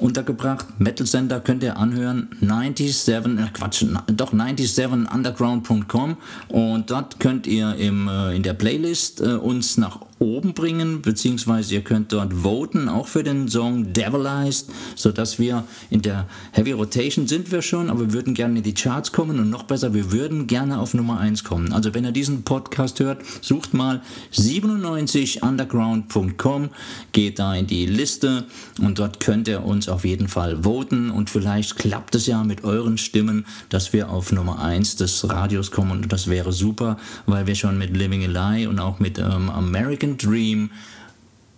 untergebracht. 0.00 0.66
Metal 0.78 1.06
Center 1.06 1.40
könnt 1.40 1.62
ihr 1.62 1.76
anhören. 1.76 2.28
97, 2.40 3.08
äh 3.08 3.20
Quatsch, 3.52 3.84
doch 4.06 4.32
97underground.com 4.32 6.16
und 6.48 6.90
dort 6.90 7.20
könnt 7.20 7.46
ihr 7.46 7.74
im, 7.76 8.08
äh, 8.08 8.34
in 8.34 8.42
der 8.42 8.54
Playlist 8.54 9.20
äh, 9.20 9.34
uns 9.34 9.76
nach 9.76 10.00
oben 10.20 10.52
bringen, 10.52 11.00
beziehungsweise 11.00 11.74
ihr 11.74 11.80
könnt 11.80 12.12
dort 12.12 12.34
voten, 12.34 12.90
auch 12.90 13.08
für 13.08 13.24
den 13.24 13.48
Song 13.48 13.94
Devilized, 13.94 14.66
sodass 14.94 15.38
wir 15.38 15.64
in 15.88 16.02
der 16.02 16.26
Heavy 16.52 16.72
Rotation 16.72 17.26
sind 17.26 17.50
wir 17.50 17.62
schon, 17.62 17.88
aber 17.88 18.00
wir 18.00 18.12
würden 18.12 18.34
gerne 18.34 18.58
in 18.58 18.62
die 18.62 18.74
Charts 18.74 19.12
kommen 19.12 19.40
und 19.40 19.48
noch 19.48 19.62
besser, 19.62 19.94
wir 19.94 20.12
würden 20.12 20.46
gerne 20.46 20.78
auf 20.78 20.92
Nummer 20.92 21.18
1 21.18 21.44
kommen. 21.44 21.72
Also 21.72 21.94
wenn 21.94 22.04
ihr 22.04 22.12
diesen 22.12 22.42
Podcast 22.42 23.00
hört, 23.00 23.22
sucht 23.40 23.72
mal 23.72 24.02
97underground.com, 24.32 26.68
geht 27.12 27.38
da 27.38 27.54
in 27.54 27.66
die 27.66 27.86
Liste 27.86 28.44
und 28.78 28.98
dort 28.98 29.20
könnt 29.20 29.48
ihr 29.48 29.64
uns 29.64 29.88
auf 29.90 30.04
jeden 30.04 30.28
Fall 30.28 30.64
voten 30.64 31.10
und 31.10 31.30
vielleicht 31.30 31.76
klappt 31.76 32.14
es 32.14 32.26
ja 32.26 32.42
mit 32.44 32.64
euren 32.64 32.98
Stimmen, 32.98 33.46
dass 33.68 33.92
wir 33.92 34.10
auf 34.10 34.32
Nummer 34.32 34.62
1 34.62 34.96
des 34.96 35.28
Radios 35.28 35.70
kommen 35.70 35.90
und 35.90 36.12
das 36.12 36.28
wäre 36.28 36.52
super, 36.52 36.96
weil 37.26 37.46
wir 37.46 37.54
schon 37.54 37.78
mit 37.78 37.96
Living 37.96 38.24
a 38.24 38.54
Lie 38.54 38.68
und 38.68 38.78
auch 38.78 39.00
mit 39.00 39.18
ähm, 39.18 39.50
American 39.50 40.16
Dream 40.16 40.70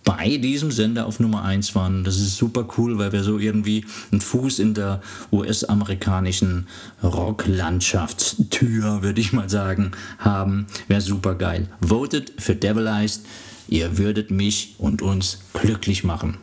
bei 0.03 0.37
diesem 0.37 0.71
Sender 0.71 1.05
auf 1.05 1.19
Nummer 1.19 1.43
1 1.43 1.75
waren. 1.75 2.03
Das 2.03 2.17
ist 2.17 2.37
super 2.37 2.67
cool, 2.77 2.97
weil 2.97 3.11
wir 3.11 3.23
so 3.23 3.39
irgendwie 3.39 3.85
einen 4.11 4.21
Fuß 4.21 4.59
in 4.59 4.73
der 4.73 5.01
US-amerikanischen 5.31 6.67
Rocklandschaftstür, 7.01 9.01
würde 9.01 9.21
ich 9.21 9.33
mal 9.33 9.49
sagen, 9.49 9.91
haben. 10.19 10.67
Wäre 10.87 11.01
super 11.01 11.35
geil. 11.35 11.67
Votet 11.79 12.33
für 12.37 12.55
Devilized. 12.55 13.25
Ihr 13.69 13.97
würdet 13.97 14.29
mich 14.29 14.75
und 14.77 15.01
uns 15.01 15.39
glücklich 15.53 16.03
machen 16.03 16.37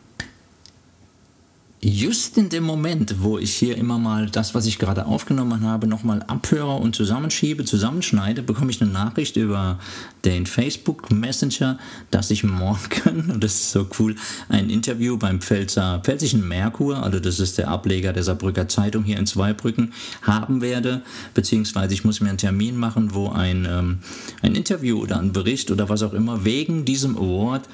just 1.83 2.37
in 2.37 2.49
dem 2.49 2.63
Moment, 2.63 3.15
wo 3.23 3.39
ich 3.39 3.55
hier 3.55 3.75
immer 3.75 3.97
mal 3.97 4.29
das, 4.29 4.53
was 4.53 4.67
ich 4.67 4.77
gerade 4.77 5.07
aufgenommen 5.07 5.61
habe, 5.63 5.87
nochmal 5.87 6.21
abhöre 6.21 6.75
und 6.75 6.95
zusammenschiebe, 6.95 7.65
zusammenschneide, 7.65 8.43
bekomme 8.43 8.69
ich 8.69 8.81
eine 8.81 8.91
Nachricht 8.91 9.35
über 9.35 9.79
den 10.23 10.45
Facebook 10.45 11.11
Messenger, 11.11 11.79
dass 12.11 12.29
ich 12.29 12.43
morgen, 12.43 13.31
und 13.33 13.43
das 13.43 13.55
ist 13.55 13.71
so 13.71 13.87
cool, 13.99 14.15
ein 14.47 14.69
Interview 14.69 15.17
beim 15.17 15.41
Pfälzer, 15.41 15.99
Pfälzischen 16.03 16.47
Merkur, 16.47 17.01
also 17.01 17.19
das 17.19 17.39
ist 17.39 17.57
der 17.57 17.69
Ableger 17.69 18.13
der 18.13 18.23
Saarbrücker 18.23 18.67
Zeitung 18.67 19.03
hier 19.03 19.17
in 19.17 19.25
Zweibrücken, 19.25 19.91
haben 20.21 20.61
werde, 20.61 21.01
beziehungsweise 21.33 21.95
ich 21.95 22.03
muss 22.03 22.21
mir 22.21 22.29
einen 22.29 22.37
Termin 22.37 22.77
machen, 22.77 23.15
wo 23.15 23.29
ein, 23.29 23.67
ähm, 23.67 23.99
ein 24.43 24.53
Interview 24.53 24.99
oder 25.01 25.19
ein 25.19 25.33
Bericht 25.33 25.71
oder 25.71 25.89
was 25.89 26.03
auch 26.03 26.13
immer 26.13 26.45
wegen 26.45 26.85
diesem 26.85 27.17
Award 27.17 27.67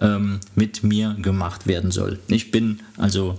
ähm, 0.00 0.38
mit 0.54 0.84
mir 0.84 1.16
gemacht 1.20 1.66
werden 1.66 1.90
soll. 1.90 2.20
Ich 2.28 2.52
bin 2.52 2.78
also 2.96 3.36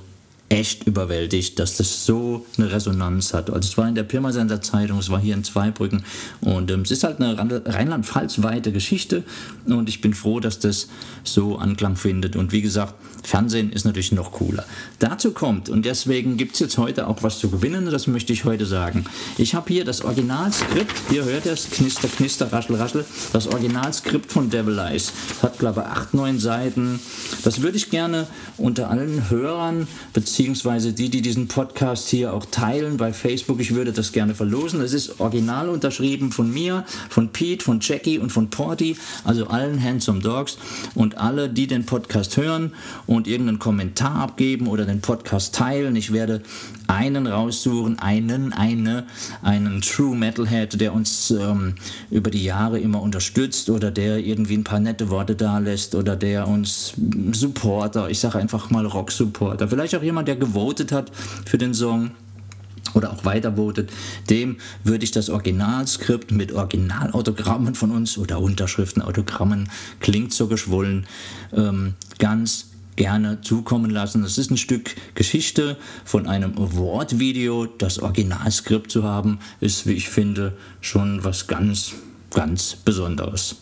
echt 0.50 0.88
überwältigt, 0.88 1.60
dass 1.60 1.77
das 1.77 2.06
so 2.06 2.46
eine 2.58 2.72
Resonanz 2.72 3.34
hat. 3.34 3.51
Also 3.51 3.70
es 3.70 3.77
war 3.77 3.88
in 3.88 3.96
der 3.96 4.03
Pirmasender 4.03 4.62
Zeitung, 4.62 4.98
es 4.98 5.10
war 5.10 5.20
hier 5.20 5.36
in 5.36 5.44
Zweibrücken 5.44 6.03
und 6.41 6.72
ähm, 6.72 6.82
es 6.82 6.91
ist 6.91 7.03
halt 7.03 7.22
eine 7.22 7.38
Rheinland-Pfalz-weite 7.65 8.72
Geschichte 8.72 9.24
und 9.65 9.88
ich 9.89 10.01
bin 10.01 10.13
froh, 10.13 10.39
dass 10.39 10.60
das 10.60 10.89
so 11.24 11.58
Anklang 11.58 11.96
findet. 11.96 12.36
Und 12.36 12.51
wie 12.51 12.62
gesagt, 12.62 12.96
Fernsehen 13.24 13.72
ist 13.72 13.86
natürlich 13.86 14.12
noch 14.12 14.32
cooler. 14.32 14.66
Dazu 15.00 15.32
kommt, 15.32 15.70
und 15.70 15.86
deswegen 15.86 16.38
gibt 16.38 16.54
es 16.54 16.60
jetzt 16.60 16.78
heute 16.78 17.08
auch 17.08 17.24
was 17.24 17.40
zu 17.40 17.50
gewinnen, 17.50 17.86
das 17.86 18.08
möchte 18.08 18.34
ich 18.34 18.46
heute 18.46 18.66
sagen. 18.66 19.06
Ich 19.38 19.56
habe 19.56 19.72
hier 19.72 19.86
das 19.86 20.02
Originalskript, 20.02 20.94
ihr 21.12 21.26
hört 21.26 21.46
es, 21.46 21.70
knister, 21.70 22.08
knister, 22.08 22.52
raschel, 22.52 22.76
raschel, 22.76 23.06
das 23.34 23.48
Originalskript 23.48 24.32
von 24.32 24.50
Devil 24.50 24.78
Eyes. 24.80 25.12
Hat, 25.42 25.60
glaube 25.60 25.82
ich, 25.82 25.88
acht, 25.88 26.14
neun 26.14 26.40
Seiten. 26.40 27.00
Das 27.44 27.62
würde 27.62 27.78
ich 27.78 27.90
gerne 27.90 28.28
unter 28.58 28.90
allen 28.90 29.30
Hörern 29.30 29.88
beziehungsweise 30.14 30.50
beziehungsweise 30.60 30.94
die, 30.94 31.10
die 31.10 31.22
diesen 31.22 31.48
Podcast 31.48 32.10
hier 32.10 32.34
auch 32.34 32.46
teilen 32.46 32.98
bei 32.98 33.14
Facebook. 33.14 33.60
Ich 33.60 33.74
würde 33.74 33.92
das 33.92 34.12
gerne 34.12 34.36
verlosen. 34.36 34.82
Es 34.82 34.94
ist 34.94 35.20
original 35.20 35.70
unterschrieben 35.70 36.32
von 36.32 36.52
mir, 36.52 36.86
von 37.10 37.30
Pete, 37.30 37.64
von 37.64 37.80
Jackie 37.82 38.20
und 38.20 38.32
von 38.32 38.50
Porty, 38.50 38.98
also 39.24 39.48
allen 39.48 39.84
Handsome 39.84 40.20
Dogs 40.20 40.58
und 40.96 41.18
alle, 41.18 41.50
die 41.50 41.68
den 41.68 41.86
Podcast 41.86 42.38
hören 42.38 42.74
und 43.10 43.28
irgendeinen 43.28 43.58
Kommentar 43.58 44.18
abgeben 44.18 44.68
oder 44.68 44.86
den 44.86 45.01
Podcast 45.01 45.56
teilen. 45.56 45.96
Ich 45.96 46.13
werde 46.13 46.44
einen 46.86 47.25
raussuchen, 47.25 47.98
einen, 47.98 48.54
eine, 48.54 49.08
einen 49.42 49.82
True 49.82 50.16
Metalhead, 50.16 50.80
der 50.80 50.94
uns 50.94 51.32
ähm, 51.32 51.74
über 52.12 52.30
die 52.30 52.44
Jahre 52.44 52.80
immer 52.80 53.01
unterstützt 53.01 53.72
oder 53.72 53.89
der 53.89 54.20
irgendwie 54.20 54.56
ein 54.56 54.63
paar 54.63 54.80
nette 54.80 55.10
Worte 55.10 55.36
da 55.36 55.58
lässt 55.58 55.96
oder 55.96 56.16
der 56.16 56.48
uns 56.48 56.94
Supporter, 57.32 58.12
ich 58.12 58.20
sage 58.20 58.38
einfach 58.38 58.70
mal 58.70 58.86
Rock-Supporter, 58.86 59.68
vielleicht 59.68 59.96
auch 59.96 60.04
jemand, 60.04 60.28
der 60.28 60.36
gewotet 60.36 60.92
hat 60.92 61.12
für 61.48 61.58
den 61.58 61.74
Song 61.74 62.12
oder 62.94 63.12
auch 63.12 63.25
weiter 63.25 63.56
votet, 63.56 63.89
dem 64.30 64.58
würde 64.84 65.04
ich 65.04 65.12
das 65.12 65.32
Originalskript 65.32 66.32
mit 66.32 66.51
Originalautogrammen 66.51 67.74
von 67.74 67.89
uns 67.89 68.20
oder 68.20 68.39
Unterschriften, 68.39 69.01
Autogrammen, 69.01 69.68
klingt 70.00 70.32
so 70.32 70.46
geschwollen, 70.46 71.08
ähm, 71.54 71.96
ganz 72.20 72.69
gerne 73.00 73.39
zukommen 73.39 73.89
lassen. 73.89 74.25
Es 74.25 74.38
ist 74.38 74.51
ein 74.51 74.58
Stück 74.58 74.94
Geschichte 75.15 75.77
von 76.03 76.27
einem 76.27 76.51
Award-Video. 76.58 77.65
Das 77.65 78.00
Originalskript 78.00 78.91
zu 78.91 79.06
haben, 79.06 79.39
ist, 79.62 79.88
wie 79.88 79.94
ich 79.94 80.10
finde, 80.10 80.58
schon 80.82 81.24
was 81.24 81.48
ganz, 81.48 81.94
ganz 82.29 82.75
Besonderes. 82.75 83.56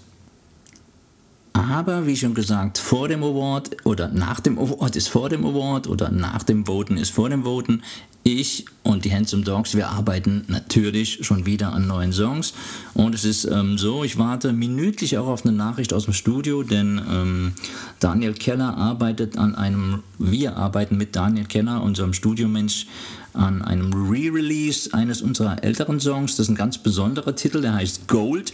Aber 1.58 2.06
wie 2.06 2.16
schon 2.16 2.36
gesagt, 2.36 2.78
vor 2.78 3.08
dem 3.08 3.24
Award 3.24 3.78
oder 3.84 4.10
nach 4.10 4.40
dem 4.40 4.60
Award 4.60 4.96
ist 4.96 5.10
vor 5.10 5.28
dem 5.28 5.44
Award 5.44 5.88
oder 5.88 6.12
nach 6.12 6.44
dem 6.44 6.68
Voten 6.68 6.98
ist 6.98 7.10
vor 7.10 7.30
dem 7.30 7.46
Voten. 7.46 7.82
Ich 8.22 8.66
und 8.84 9.06
die 9.06 9.12
Handsome 9.12 9.44
Dogs, 9.44 9.74
wir 9.74 9.90
arbeiten 9.90 10.44
natürlich 10.50 11.26
schon 11.26 11.48
wieder 11.48 11.74
an 11.74 11.88
neuen 11.88 12.14
Songs. 12.14 12.54
Und 12.94 13.16
es 13.16 13.26
ist 13.26 13.46
ähm, 13.46 13.80
so, 13.80 14.04
ich 14.04 14.20
warte 14.20 14.54
minütlich 14.54 15.18
auch 15.18 15.28
auf 15.28 15.46
eine 15.46 15.56
Nachricht 15.56 15.94
aus 15.94 16.04
dem 16.06 16.14
Studio, 16.14 16.62
denn 16.62 17.02
ähm, 17.10 17.54
Daniel 18.00 18.34
Keller 18.34 18.78
arbeitet 18.78 19.38
an 19.38 19.56
einem, 19.56 20.04
wir 20.20 20.58
arbeiten 20.58 20.96
mit 20.96 21.16
Daniel 21.16 21.46
Keller, 21.46 21.82
unserem 21.82 22.14
Studiomensch, 22.14 22.86
an 23.38 23.62
einem 23.62 23.94
Re-Release 23.94 24.94
eines 24.94 25.22
unserer 25.22 25.63
älteren 25.63 26.00
Songs. 26.00 26.36
Das 26.36 26.46
ist 26.46 26.50
ein 26.50 26.56
ganz 26.56 26.77
besonderer 26.77 27.36
Titel, 27.36 27.62
der 27.62 27.75
heißt 27.75 28.08
Gold. 28.08 28.53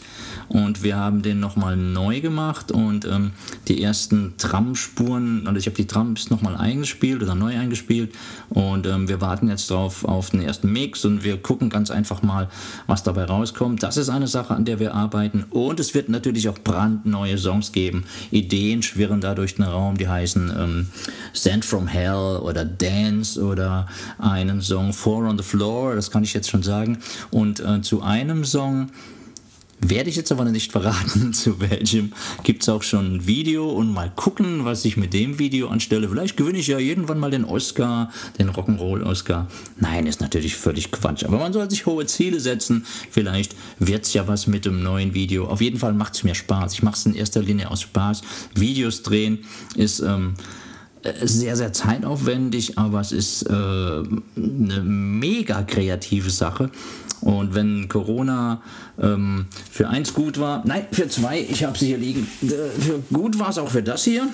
Und 0.50 0.84
wir 0.84 0.98
haben 0.98 1.22
den 1.22 1.40
nochmal 1.40 1.78
neu 1.78 2.20
gemacht 2.22 2.72
und 2.72 3.06
ähm, 3.06 3.32
die 3.68 3.82
ersten 3.82 4.34
Tram-Spuren, 4.38 5.48
also 5.48 5.58
ich 5.58 5.66
habe 5.66 5.76
die 5.76 5.88
Trams 5.88 6.30
nochmal 6.30 6.56
eingespielt 6.58 7.24
oder 7.24 7.34
neu 7.34 7.58
eingespielt. 7.58 8.14
Und 8.50 8.86
ähm, 8.86 9.08
wir 9.08 9.22
warten 9.22 9.48
jetzt 9.50 9.70
drauf 9.70 10.04
auf 10.04 10.32
den 10.32 10.42
ersten 10.42 10.72
Mix 10.72 11.06
und 11.06 11.24
wir 11.24 11.38
gucken 11.38 11.70
ganz 11.70 11.90
einfach 11.90 12.22
mal, 12.22 12.50
was 12.88 13.04
dabei 13.04 13.24
rauskommt. 13.24 13.82
Das 13.84 13.98
ist 13.98 14.10
eine 14.10 14.28
Sache, 14.28 14.54
an 14.54 14.66
der 14.66 14.80
wir 14.80 14.94
arbeiten. 14.94 15.46
Und 15.50 15.80
es 15.80 15.94
wird 15.94 16.10
natürlich 16.10 16.50
auch 16.50 16.60
brandneue 16.60 17.38
Songs 17.38 17.72
geben. 17.72 18.04
Ideen 18.32 18.84
schwirren 18.84 19.22
da 19.22 19.34
durch 19.34 19.56
den 19.56 19.64
Raum, 19.64 19.98
die 19.98 20.08
heißen 20.08 20.54
ähm, 20.56 20.88
Send 21.32 21.64
from 21.66 21.88
Hell 21.88 22.40
oder 22.42 22.66
Dance 22.66 23.42
oder 23.42 23.88
einen 24.20 24.62
Song 24.62 24.73
Song 24.74 24.92
Four 24.92 25.26
on 25.26 25.38
the 25.38 25.44
Floor, 25.44 25.94
das 25.94 26.10
kann 26.10 26.24
ich 26.24 26.34
jetzt 26.34 26.50
schon 26.50 26.64
sagen. 26.64 26.98
Und 27.30 27.60
äh, 27.60 27.84
zu 27.84 28.02
einem 28.02 28.44
Song 28.44 28.90
werde 29.80 30.10
ich 30.10 30.16
jetzt 30.16 30.32
aber 30.32 30.46
nicht 30.46 30.72
verraten, 30.72 31.32
zu 31.34 31.60
welchem 31.60 32.12
gibt 32.44 32.64
es 32.64 32.70
auch 32.70 32.82
schon 32.82 33.18
ein 33.18 33.28
Video 33.28 33.70
und 33.70 33.94
mal 33.94 34.12
gucken, 34.16 34.66
was 34.66 34.84
ich 34.84 34.98
mit 34.98 35.14
dem 35.14 35.38
Video 35.38 35.68
anstelle. 35.68 36.10
Vielleicht 36.10 36.38
gewinne 36.38 36.58
ich 36.58 36.66
ja 36.68 36.80
irgendwann 36.80 37.20
mal 37.20 37.30
den 37.30 37.46
Oscar, 37.46 38.12
den 38.40 38.50
Rock'n'Roll-Oscar. 38.50 39.48
Nein, 39.80 40.08
ist 40.08 40.22
natürlich 40.22 40.56
völlig 40.56 40.92
Quatsch. 40.92 41.24
Aber 41.24 41.38
man 41.38 41.54
soll 41.54 41.70
sich 41.70 41.86
hohe 41.86 42.08
Ziele 42.08 42.40
setzen. 42.40 42.84
Vielleicht 43.12 43.56
wird 43.78 44.06
es 44.06 44.14
ja 44.14 44.28
was 44.28 44.48
mit 44.48 44.66
dem 44.66 44.82
neuen 44.82 45.14
Video. 45.14 45.46
Auf 45.46 45.62
jeden 45.62 45.78
Fall 45.78 45.94
macht 45.94 46.16
es 46.16 46.24
mir 46.24 46.34
Spaß. 46.34 46.74
Ich 46.74 46.82
mache 46.82 46.96
es 46.96 47.06
in 47.06 47.14
erster 47.14 47.44
Linie 47.44 47.70
aus 47.70 47.82
Spaß. 47.82 48.24
Videos 48.56 49.04
drehen 49.04 49.46
ist... 49.76 50.00
Ähm, 50.00 50.34
äh, 50.34 50.63
sehr, 51.22 51.56
sehr 51.56 51.74
zeitaufwendig, 51.74 52.78
aber 52.78 53.02
es 53.02 53.12
ist 53.12 53.44
äh, 53.44 53.54
eine 53.54 54.82
mega 54.84 55.64
kreative 55.64 56.30
Sache. 56.30 56.70
Und 57.22 57.56
wenn 57.56 57.88
Corona 57.88 58.62
ähm, 59.02 59.46
für 59.72 59.90
eins 59.90 60.14
gut 60.14 60.40
war, 60.40 60.62
nein, 60.66 60.88
für 60.92 61.08
zwei, 61.08 61.40
ich 61.40 61.64
habe 61.64 61.78
sie 61.78 61.88
hier 61.88 61.98
liegen, 61.98 62.28
äh, 62.42 62.48
für 62.82 63.00
gut 63.14 63.40
war 63.40 63.50
es 63.50 63.58
auch 63.58 63.70
für 63.70 63.84
das 63.84 64.04
hier. 64.04 64.28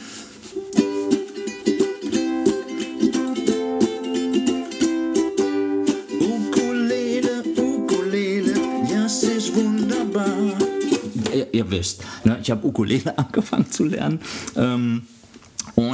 Ukulele, 6.19 7.43
Ukulele, 7.57 8.53
ja, 8.91 9.05
es 9.05 9.23
ist 9.23 9.55
wunderbar. 9.55 10.27
Ihr, 11.31 11.53
ihr 11.53 11.69
wisst, 11.69 12.03
ne, 12.23 12.39
ich 12.41 12.49
habe 12.49 12.65
Ukulele 12.65 13.15
angefangen 13.17 13.69
zu 13.69 13.85
lernen. 13.85 14.19
Ähm, 14.55 15.03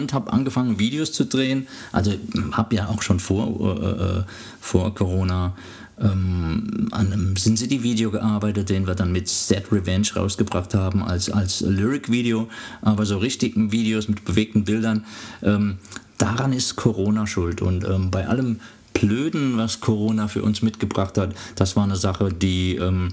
und 0.05 0.13
habe 0.13 0.31
angefangen, 0.31 0.77
Videos 0.77 1.11
zu 1.11 1.25
drehen. 1.25 1.67
Also 1.91 2.13
habe 2.51 2.75
ja 2.75 2.89
auch 2.89 3.01
schon 3.01 3.19
vor, 3.19 3.81
äh, 3.81 4.19
äh, 4.19 4.23
vor 4.61 4.93
Corona 4.93 5.55
ähm, 5.99 6.89
an 6.91 7.11
einem 7.11 7.35
Sin 7.37 7.57
City 7.57 7.81
Video 7.81 8.11
gearbeitet, 8.11 8.69
den 8.69 8.85
wir 8.85 8.93
dann 8.93 9.11
mit 9.11 9.27
Set 9.27 9.71
Revenge 9.71 10.07
rausgebracht 10.15 10.75
haben 10.75 11.01
als, 11.03 11.31
als 11.31 11.61
Lyric 11.61 12.11
Video, 12.11 12.49
aber 12.81 13.05
so 13.05 13.17
richtigen 13.17 13.71
Videos 13.71 14.07
mit 14.07 14.25
bewegten 14.25 14.63
Bildern. 14.63 15.05
Ähm, 15.41 15.77
daran 16.19 16.53
ist 16.53 16.75
Corona 16.75 17.25
schuld. 17.25 17.63
Und 17.63 17.83
ähm, 17.83 18.11
bei 18.11 18.27
allem 18.27 18.59
Blöden, 18.93 19.57
was 19.57 19.79
Corona 19.79 20.27
für 20.27 20.43
uns 20.43 20.61
mitgebracht 20.61 21.17
hat, 21.17 21.33
das 21.55 21.75
war 21.75 21.83
eine 21.83 21.95
Sache, 21.95 22.31
die 22.31 22.75
ähm, 22.75 23.09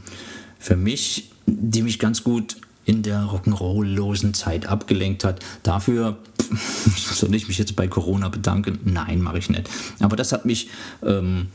für 0.59 0.77
mich, 0.77 1.31
die 1.47 1.83
mich 1.83 1.99
ganz 1.99 2.23
gut 2.23 2.57
in 2.85 3.03
der 3.03 3.23
Rock'n'Roll-losen 3.23 4.35
Zeit 4.35 4.67
abgelenkt 4.67 5.25
hat. 5.25 5.41
Dafür 5.63 6.19
soll 6.97 7.35
ich 7.35 7.49
mich 7.49 7.59
jetzt 7.59 7.77
bei 7.77 7.89
Corona 7.89 8.29
bedanken? 8.29 8.79
Nein, 8.85 9.21
mache 9.21 9.39
ich 9.39 9.49
nicht. 9.49 9.69
Aber 10.01 10.17
das 10.17 10.33
hat 10.33 10.45
mich 10.45 10.69
ähm, 11.03 11.49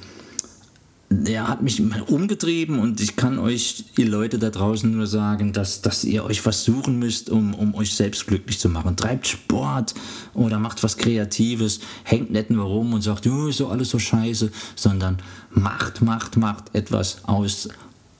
der 1.09 1.47
hat 1.47 1.61
mich 1.61 1.81
umgetrieben 2.09 2.79
und 2.79 2.99
ich 2.99 3.15
kann 3.15 3.39
euch, 3.39 3.85
ihr 3.97 4.07
Leute 4.07 4.39
da 4.39 4.49
draußen, 4.49 4.91
nur 4.91 5.07
sagen, 5.07 5.53
dass, 5.53 5.81
dass 5.81 6.03
ihr 6.03 6.25
euch 6.25 6.45
was 6.45 6.65
suchen 6.65 6.99
müsst, 6.99 7.29
um, 7.29 7.53
um 7.53 7.75
euch 7.75 7.95
selbst 7.95 8.27
glücklich 8.27 8.59
zu 8.59 8.67
machen. 8.67 8.97
Treibt 8.97 9.25
Sport 9.25 9.93
oder 10.33 10.59
macht 10.59 10.83
was 10.83 10.97
Kreatives, 10.97 11.79
hängt 12.03 12.31
nicht 12.31 12.49
nur 12.49 12.65
rum 12.65 12.93
und 12.93 13.01
sagt, 13.01 13.23
so 13.23 13.67
alles 13.69 13.89
so 13.89 13.99
scheiße, 13.99 14.51
sondern 14.75 15.17
macht, 15.49 16.01
macht, 16.01 16.35
macht 16.35 16.75
etwas 16.75 17.23
aus 17.23 17.69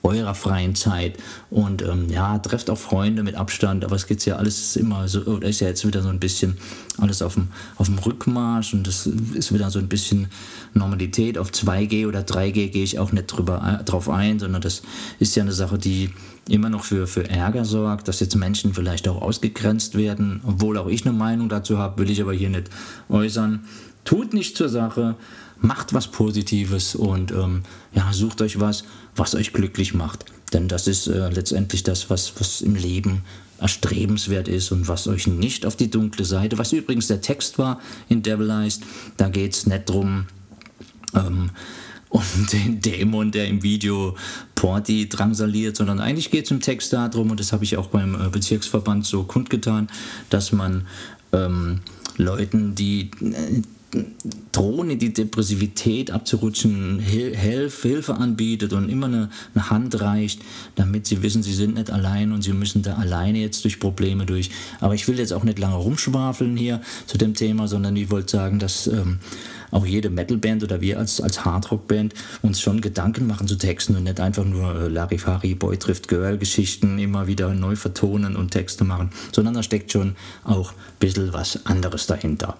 eurer 0.02 0.34
freien 0.34 0.74
Zeit. 0.74 1.18
Und 1.50 1.82
ähm, 1.82 2.08
ja, 2.08 2.38
trefft 2.38 2.70
auch 2.70 2.78
Freunde 2.78 3.22
mit 3.22 3.34
Abstand, 3.34 3.84
aber 3.84 3.96
es 3.96 4.06
geht 4.06 4.24
ja 4.24 4.36
alles 4.36 4.76
immer 4.76 5.08
so, 5.08 5.20
oder 5.22 5.48
ist 5.48 5.60
ja 5.60 5.68
jetzt 5.68 5.86
wieder 5.86 6.02
so 6.02 6.08
ein 6.08 6.20
bisschen 6.20 6.56
alles 6.98 7.22
auf 7.22 7.34
dem, 7.34 7.48
auf 7.76 7.86
dem 7.86 7.98
Rückmarsch 7.98 8.74
und 8.74 8.86
das 8.86 9.06
ist 9.06 9.52
wieder 9.52 9.70
so 9.70 9.78
ein 9.78 9.88
bisschen 9.88 10.28
Normalität. 10.74 11.38
Auf 11.38 11.50
2G 11.50 12.06
oder 12.06 12.20
3G 12.20 12.68
gehe 12.68 12.84
ich 12.84 12.98
auch 12.98 13.12
nicht 13.12 13.26
drüber, 13.26 13.80
äh, 13.80 13.84
drauf 13.84 14.08
ein, 14.08 14.38
sondern 14.38 14.62
das 14.62 14.82
ist 15.18 15.34
ja 15.36 15.42
eine 15.42 15.52
Sache, 15.52 15.78
die 15.78 16.10
immer 16.48 16.70
noch 16.70 16.84
für, 16.84 17.06
für 17.06 17.28
Ärger 17.28 17.64
sorgt, 17.64 18.08
dass 18.08 18.20
jetzt 18.20 18.34
Menschen 18.36 18.74
vielleicht 18.74 19.06
auch 19.08 19.20
ausgegrenzt 19.20 19.96
werden, 19.96 20.40
obwohl 20.46 20.78
auch 20.78 20.88
ich 20.88 21.04
eine 21.06 21.16
Meinung 21.16 21.48
dazu 21.48 21.78
habe, 21.78 22.02
will 22.02 22.10
ich 22.10 22.22
aber 22.22 22.32
hier 22.32 22.50
nicht 22.50 22.70
äußern. 23.08 23.64
Tut 24.04 24.32
nicht 24.32 24.56
zur 24.56 24.70
Sache, 24.70 25.16
macht 25.60 25.92
was 25.92 26.08
Positives 26.08 26.94
und 26.94 27.32
ähm, 27.32 27.62
ja, 27.92 28.12
sucht 28.12 28.40
euch 28.42 28.60
was, 28.60 28.84
was 29.16 29.34
euch 29.34 29.52
glücklich 29.52 29.94
macht. 29.94 30.24
Denn 30.52 30.68
das 30.68 30.86
ist 30.86 31.06
äh, 31.06 31.28
letztendlich 31.30 31.82
das, 31.82 32.10
was, 32.10 32.32
was 32.38 32.60
im 32.60 32.74
Leben 32.74 33.22
erstrebenswert 33.58 34.48
ist 34.48 34.70
und 34.70 34.88
was 34.88 35.08
euch 35.08 35.26
nicht 35.26 35.66
auf 35.66 35.76
die 35.76 35.90
dunkle 35.90 36.24
Seite, 36.24 36.58
was 36.58 36.72
übrigens 36.72 37.08
der 37.08 37.20
Text 37.20 37.58
war 37.58 37.80
in 38.08 38.22
Devilized, 38.22 38.84
da 39.16 39.28
geht 39.28 39.52
es 39.54 39.66
nicht 39.66 39.88
drum, 39.90 40.26
ähm, 41.14 41.50
um 42.08 42.22
den 42.52 42.80
Dämon, 42.80 43.32
der 43.32 43.48
im 43.48 43.62
Video 43.62 44.16
Porti 44.54 45.08
drangsaliert, 45.08 45.76
sondern 45.76 46.00
eigentlich 46.00 46.30
geht 46.30 46.44
es 46.44 46.50
im 46.50 46.60
Text 46.60 46.92
darum, 46.92 47.30
und 47.30 47.40
das 47.40 47.52
habe 47.52 47.64
ich 47.64 47.76
auch 47.76 47.88
beim 47.88 48.14
äh, 48.14 48.28
Bezirksverband 48.28 49.04
so 49.04 49.24
kundgetan, 49.24 49.88
dass 50.30 50.52
man 50.52 50.86
ähm, 51.32 51.80
Leuten, 52.16 52.74
die 52.74 53.10
äh, 53.20 53.62
drohen 54.52 54.90
in 54.90 54.98
die 54.98 55.12
Depressivität 55.12 56.10
abzurutschen, 56.10 56.98
Hilf, 56.98 57.82
Hilfe 57.82 58.14
anbietet 58.14 58.72
und 58.74 58.88
immer 58.88 59.06
eine, 59.06 59.30
eine, 59.54 59.70
Hand 59.70 60.00
reicht, 60.00 60.42
damit 60.74 61.06
sie 61.06 61.22
wissen, 61.22 61.42
sie 61.42 61.54
sind 61.54 61.74
nicht 61.74 61.90
allein 61.90 62.32
und 62.32 62.42
sie 62.42 62.52
müssen 62.52 62.82
da 62.82 62.96
alleine 62.96 63.38
jetzt 63.38 63.64
durch 63.64 63.80
Probleme 63.80 64.26
durch. 64.26 64.50
Aber 64.80 64.94
ich 64.94 65.08
will 65.08 65.18
jetzt 65.18 65.32
auch 65.32 65.44
nicht 65.44 65.58
lange 65.58 65.76
rumschwafeln 65.76 66.56
hier 66.56 66.82
zu 67.06 67.16
dem 67.16 67.34
Thema, 67.34 67.66
sondern 67.66 67.96
ich 67.96 68.10
wollte 68.10 68.30
sagen, 68.30 68.58
dass 68.58 68.86
ähm, 68.88 69.20
auch 69.70 69.86
jede 69.86 70.10
Metalband 70.10 70.62
oder 70.62 70.80
wir 70.80 70.98
als, 70.98 71.20
als 71.20 71.44
Hardrockband 71.44 72.14
uns 72.42 72.60
schon 72.60 72.80
Gedanken 72.80 73.26
machen 73.26 73.48
zu 73.48 73.56
Texten 73.56 73.96
und 73.96 74.04
nicht 74.04 74.20
einfach 74.20 74.44
nur 74.44 74.74
äh, 74.74 74.88
Larifari, 74.88 75.54
Boy 75.54 75.78
trifft 75.78 76.08
Girl 76.08 76.36
Geschichten 76.36 76.98
immer 76.98 77.26
wieder 77.26 77.54
neu 77.54 77.76
vertonen 77.76 78.36
und 78.36 78.50
Texte 78.50 78.84
machen, 78.84 79.10
sondern 79.32 79.54
da 79.54 79.62
steckt 79.62 79.92
schon 79.92 80.16
auch 80.44 80.72
ein 80.72 80.98
bisschen 81.00 81.32
was 81.32 81.64
anderes 81.66 82.06
dahinter. 82.06 82.58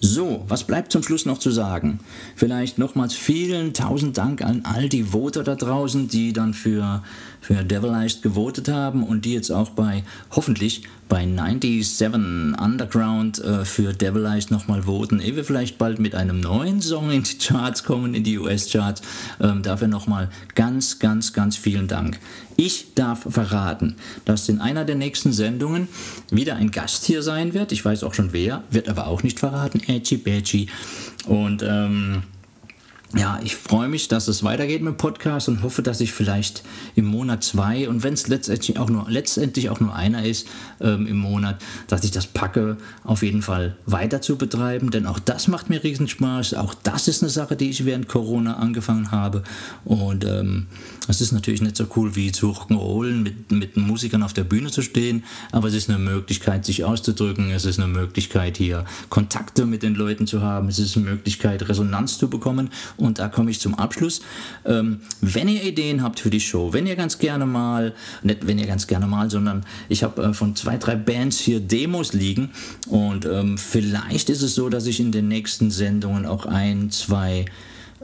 So, 0.00 0.44
was 0.46 0.62
bleibt 0.62 0.92
zum 0.92 1.02
Schluss 1.02 1.26
noch 1.26 1.38
zu 1.38 1.50
sagen? 1.50 1.98
Vielleicht 2.36 2.78
nochmals 2.78 3.14
vielen 3.14 3.74
tausend 3.74 4.16
Dank 4.16 4.42
an 4.42 4.62
all 4.64 4.88
die 4.88 5.12
Voter 5.12 5.42
da 5.42 5.56
draußen, 5.56 6.06
die 6.06 6.32
dann 6.32 6.54
für, 6.54 7.02
für 7.40 7.64
Devilized 7.64 8.22
gewotet 8.22 8.68
haben 8.68 9.02
und 9.02 9.24
die 9.24 9.32
jetzt 9.32 9.50
auch 9.50 9.70
bei, 9.70 10.04
hoffentlich, 10.30 10.84
bei 11.08 11.24
97 11.24 12.60
Underground 12.60 13.38
äh, 13.38 13.64
für 13.64 13.92
Devilized 13.92 14.50
nochmal 14.50 14.82
voten, 14.82 15.20
ehe 15.20 15.36
wir 15.36 15.44
vielleicht 15.44 15.78
bald 15.78 15.98
mit 15.98 16.14
einem 16.14 16.40
neuen 16.40 16.80
Song 16.80 17.10
in 17.10 17.22
die 17.22 17.38
Charts 17.38 17.84
kommen, 17.84 18.14
in 18.14 18.24
die 18.24 18.38
US-Charts. 18.38 19.02
Ähm, 19.40 19.62
dafür 19.62 19.88
nochmal 19.88 20.28
ganz, 20.54 20.98
ganz, 20.98 21.32
ganz 21.32 21.56
vielen 21.56 21.88
Dank. 21.88 22.18
Ich 22.56 22.94
darf 22.94 23.26
verraten, 23.28 23.96
dass 24.24 24.48
in 24.48 24.60
einer 24.60 24.84
der 24.84 24.96
nächsten 24.96 25.32
Sendungen 25.32 25.88
wieder 26.30 26.56
ein 26.56 26.70
Gast 26.70 27.04
hier 27.04 27.22
sein 27.22 27.54
wird. 27.54 27.72
Ich 27.72 27.84
weiß 27.84 28.02
auch 28.02 28.14
schon 28.14 28.32
wer, 28.32 28.64
wird 28.70 28.88
aber 28.88 29.06
auch 29.06 29.22
nicht 29.22 29.38
verraten. 29.38 29.80
Edgy 29.86 30.16
Badgy. 30.16 30.68
Und 31.26 31.62
ähm, 31.62 32.22
ja, 33.16 33.40
ich 33.42 33.56
freue 33.56 33.88
mich, 33.88 34.08
dass 34.08 34.28
es 34.28 34.42
weitergeht 34.42 34.82
mit 34.82 34.94
dem 34.94 34.96
Podcast 34.98 35.48
und 35.48 35.62
hoffe, 35.62 35.80
dass 35.82 36.02
ich 36.02 36.12
vielleicht 36.12 36.62
im 36.94 37.06
Monat 37.06 37.42
zwei 37.42 37.88
und 37.88 38.02
wenn 38.02 38.12
es 38.12 38.28
letztendlich 38.28 38.78
auch 38.78 38.90
nur 38.90 39.06
letztendlich 39.08 39.70
auch 39.70 39.80
nur 39.80 39.94
einer 39.94 40.26
ist 40.26 40.46
ähm, 40.80 41.06
im 41.06 41.16
Monat, 41.16 41.56
dass 41.86 42.04
ich 42.04 42.10
das 42.10 42.26
packe, 42.26 42.76
auf 43.04 43.22
jeden 43.22 43.40
Fall 43.40 43.76
weiter 43.86 44.20
zu 44.20 44.36
betreiben, 44.36 44.90
denn 44.90 45.06
auch 45.06 45.18
das 45.18 45.48
macht 45.48 45.70
mir 45.70 45.82
riesen 45.82 46.06
Spaß. 46.06 46.52
Auch 46.54 46.74
das 46.74 47.08
ist 47.08 47.22
eine 47.22 47.30
Sache, 47.30 47.56
die 47.56 47.70
ich 47.70 47.86
während 47.86 48.08
Corona 48.08 48.58
angefangen 48.58 49.10
habe. 49.10 49.42
Und 49.86 50.26
ähm, 50.26 50.66
es 51.08 51.22
ist 51.22 51.32
natürlich 51.32 51.62
nicht 51.62 51.78
so 51.78 51.86
cool 51.96 52.14
wie 52.14 52.30
zu 52.30 52.50
Rock'n'Rollen 52.50 53.22
mit, 53.22 53.50
mit 53.50 53.76
Musikern 53.78 54.22
auf 54.22 54.34
der 54.34 54.44
Bühne 54.44 54.70
zu 54.70 54.82
stehen, 54.82 55.24
aber 55.50 55.68
es 55.68 55.74
ist 55.74 55.88
eine 55.88 55.98
Möglichkeit, 55.98 56.66
sich 56.66 56.84
auszudrücken, 56.84 57.50
es 57.52 57.64
ist 57.64 57.80
eine 57.80 57.88
Möglichkeit, 57.88 58.58
hier 58.58 58.84
Kontakte 59.08 59.64
mit 59.64 59.82
den 59.82 59.94
Leuten 59.94 60.26
zu 60.26 60.42
haben, 60.42 60.68
es 60.68 60.78
ist 60.78 60.96
eine 60.98 61.06
Möglichkeit, 61.06 61.66
Resonanz 61.70 62.18
zu 62.18 62.28
bekommen 62.28 62.68
und 62.98 63.18
da 63.18 63.28
komme 63.28 63.50
ich 63.50 63.60
zum 63.60 63.74
Abschluss. 63.74 64.20
Ähm, 64.64 65.00
wenn 65.20 65.48
ihr 65.48 65.62
Ideen 65.62 66.02
habt 66.02 66.20
für 66.20 66.30
die 66.30 66.40
Show, 66.40 66.72
wenn 66.72 66.86
ihr 66.86 66.96
ganz 66.96 67.18
gerne 67.18 67.46
mal, 67.46 67.94
nicht 68.22 68.46
wenn 68.46 68.58
ihr 68.58 68.66
ganz 68.66 68.86
gerne 68.86 69.06
mal, 69.06 69.30
sondern 69.30 69.64
ich 69.88 70.02
habe 70.02 70.22
äh, 70.22 70.34
von 70.34 70.54
zwei, 70.56 70.76
drei 70.76 70.96
Bands 70.96 71.38
hier 71.38 71.60
Demos 71.60 72.12
liegen 72.12 72.50
und 72.88 73.24
ähm, 73.24 73.56
vielleicht 73.56 74.28
ist 74.28 74.42
es 74.42 74.54
so, 74.54 74.68
dass 74.68 74.86
ich 74.86 75.00
in 75.00 75.12
den 75.12 75.28
nächsten 75.28 75.70
Sendungen 75.70 76.26
auch 76.26 76.46
ein, 76.46 76.90
zwei 76.90 77.46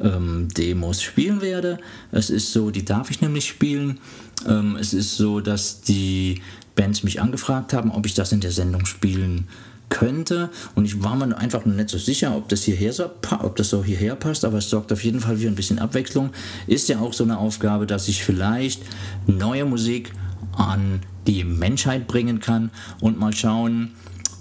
ähm, 0.01 0.49
Demos 0.57 1.03
spielen 1.03 1.41
werde. 1.41 1.79
Es 2.13 2.31
ist 2.31 2.53
so, 2.53 2.71
die 2.71 2.85
darf 2.85 3.11
ich 3.11 3.21
nämlich 3.21 3.47
spielen. 3.47 3.99
Ähm, 4.47 4.77
es 4.77 4.95
ist 4.95 5.17
so, 5.17 5.41
dass 5.41 5.81
die 5.81 6.41
Bands 6.75 7.03
mich 7.03 7.21
angefragt 7.21 7.73
haben, 7.73 7.91
ob 7.91 8.07
ich 8.07 8.15
das 8.15 8.33
in 8.33 8.41
der 8.41 8.53
Sendung 8.53 8.87
spielen 8.87 9.49
könnte. 9.89 10.51
Und 10.75 10.85
ich 10.85 11.03
war 11.03 11.17
mir 11.17 11.37
einfach 11.37 11.65
nicht 11.65 11.91
so 11.91 11.99
sicher, 11.99 12.37
ob 12.37 12.49
das 12.49 12.63
hierher 12.63 12.93
so, 12.93 13.11
ob 13.41 13.57
das 13.57 13.71
so 13.71 13.85
hierher 13.85 14.17
passt, 14.17 14.45
aber 14.45 14.59
es 14.59 14.71
sorgt 14.71 14.93
auf 14.93 15.05
jeden 15.05 15.21
Fall 15.21 15.37
für 15.37 15.49
ein 15.49 15.55
bisschen 15.55 15.79
Abwechslung. 15.79 16.31
Ist 16.67 16.89
ja 16.89 17.01
auch 17.01 17.13
so 17.13 17.25
eine 17.25 17.39
Aufgabe, 17.39 17.87
dass 17.87 18.09
ich 18.09 18.25
vielleicht 18.25 18.83
neue 19.27 19.65
Musik 19.65 20.13
an 20.57 21.01
die 21.27 21.45
Menschheit 21.45 22.07
bringen 22.07 22.41
kann 22.41 22.71
und 23.01 23.19
mal 23.19 23.33
schauen, 23.33 23.93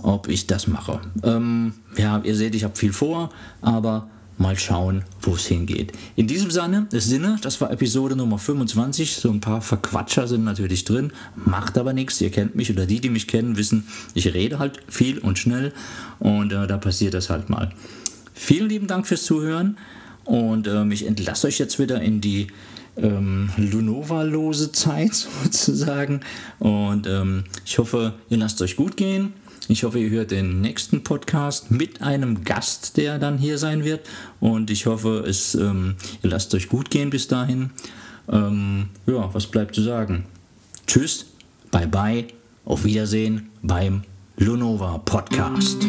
ob 0.01 0.27
ich 0.27 0.47
das 0.47 0.67
mache. 0.67 0.99
Ähm, 1.23 1.73
ja, 1.97 2.19
ihr 2.23 2.36
seht, 2.36 2.56
ich 2.56 2.63
habe 2.63 2.75
viel 2.75 2.93
vor, 2.93 3.29
aber 3.62 4.10
mal 4.38 4.58
schauen, 4.58 5.04
wo 5.22 5.36
es 5.36 5.46
hingeht. 5.46 5.93
In 6.15 6.28
diesem 6.28 6.52
Sinne, 6.52 6.88
Sinne, 6.91 7.38
das 7.41 7.62
war 7.62 7.72
Episode 7.72 8.15
Nummer 8.15 8.38
25. 8.38 9.15
So 9.15 9.30
ein 9.30 9.41
paar 9.41 9.62
Verquatscher 9.62 10.28
sind 10.28 10.43
natürlich 10.43 10.86
drin, 10.86 11.12
macht 11.36 11.78
aber 11.78 11.93
nichts. 11.93 12.19
Ihr 12.22 12.32
kennt 12.32 12.56
mich 12.56 12.72
oder 12.72 12.86
die, 12.86 13.00
die 13.00 13.10
mich 13.10 13.28
kennen, 13.28 13.58
wissen, 13.58 13.88
ich 14.13 14.34
rede 14.34 14.60
halt 14.60 14.80
viel 14.88 15.19
und 15.19 15.38
schnell 15.38 15.74
und 16.19 16.52
äh, 16.52 16.67
da 16.67 16.78
passiert 16.78 17.13
das 17.13 17.30
halt 17.30 17.50
mal. 17.50 17.72
Vielen 18.34 18.69
lieben 18.69 18.88
Dank 18.88 19.08
fürs 19.08 19.24
Zuhören 19.24 19.78
und 20.26 20.67
ähm, 20.67 20.91
ich 20.91 21.06
entlasse 21.06 21.48
euch 21.48 21.60
jetzt 21.60 21.80
wieder 21.80 22.02
in 22.02 22.22
die 22.22 22.48
ähm, 22.98 23.50
Lunova-lose 23.58 24.72
Zeit 24.72 25.13
sozusagen 25.43 26.22
und 26.60 27.08
ähm, 27.08 27.43
ich 27.65 27.78
hoffe, 27.78 28.13
ihr 28.30 28.38
lasst 28.38 28.62
euch 28.62 28.76
gut 28.76 28.98
gehen 28.98 29.34
ich 29.69 29.84
hoffe, 29.84 29.99
ihr 29.99 30.10
hört 30.10 30.32
den 30.32 30.62
nächsten 30.62 31.04
Podcast 31.04 31.71
mit 31.71 32.02
einem 32.02 32.43
Gast, 32.43 32.97
der 32.97 33.17
dann 33.17 33.38
hier 33.38 33.58
sein 33.58 33.84
wird. 33.84 34.08
Und 34.39 34.69
ich 34.69 34.86
hoffe, 34.86 35.23
es, 35.28 35.56
ähm, 35.56 35.95
ihr 36.21 36.30
lasst 36.30 36.54
euch 36.54 36.69
gut 36.69 36.89
gehen 36.89 37.10
bis 37.10 37.28
dahin. 37.28 37.71
Ähm, 38.30 38.89
ja, 39.06 39.34
was 39.34 39.47
bleibt 39.47 39.76
zu 39.76 39.82
sagen? 39.82 40.26
Tschüss, 40.88 41.26
bye 41.71 41.88
bye, 41.88 42.26
auf 42.65 42.84
Wiedersehen 42.84 43.49
beim 43.62 44.04
Lunova 44.38 44.97
Podcast. 44.99 45.86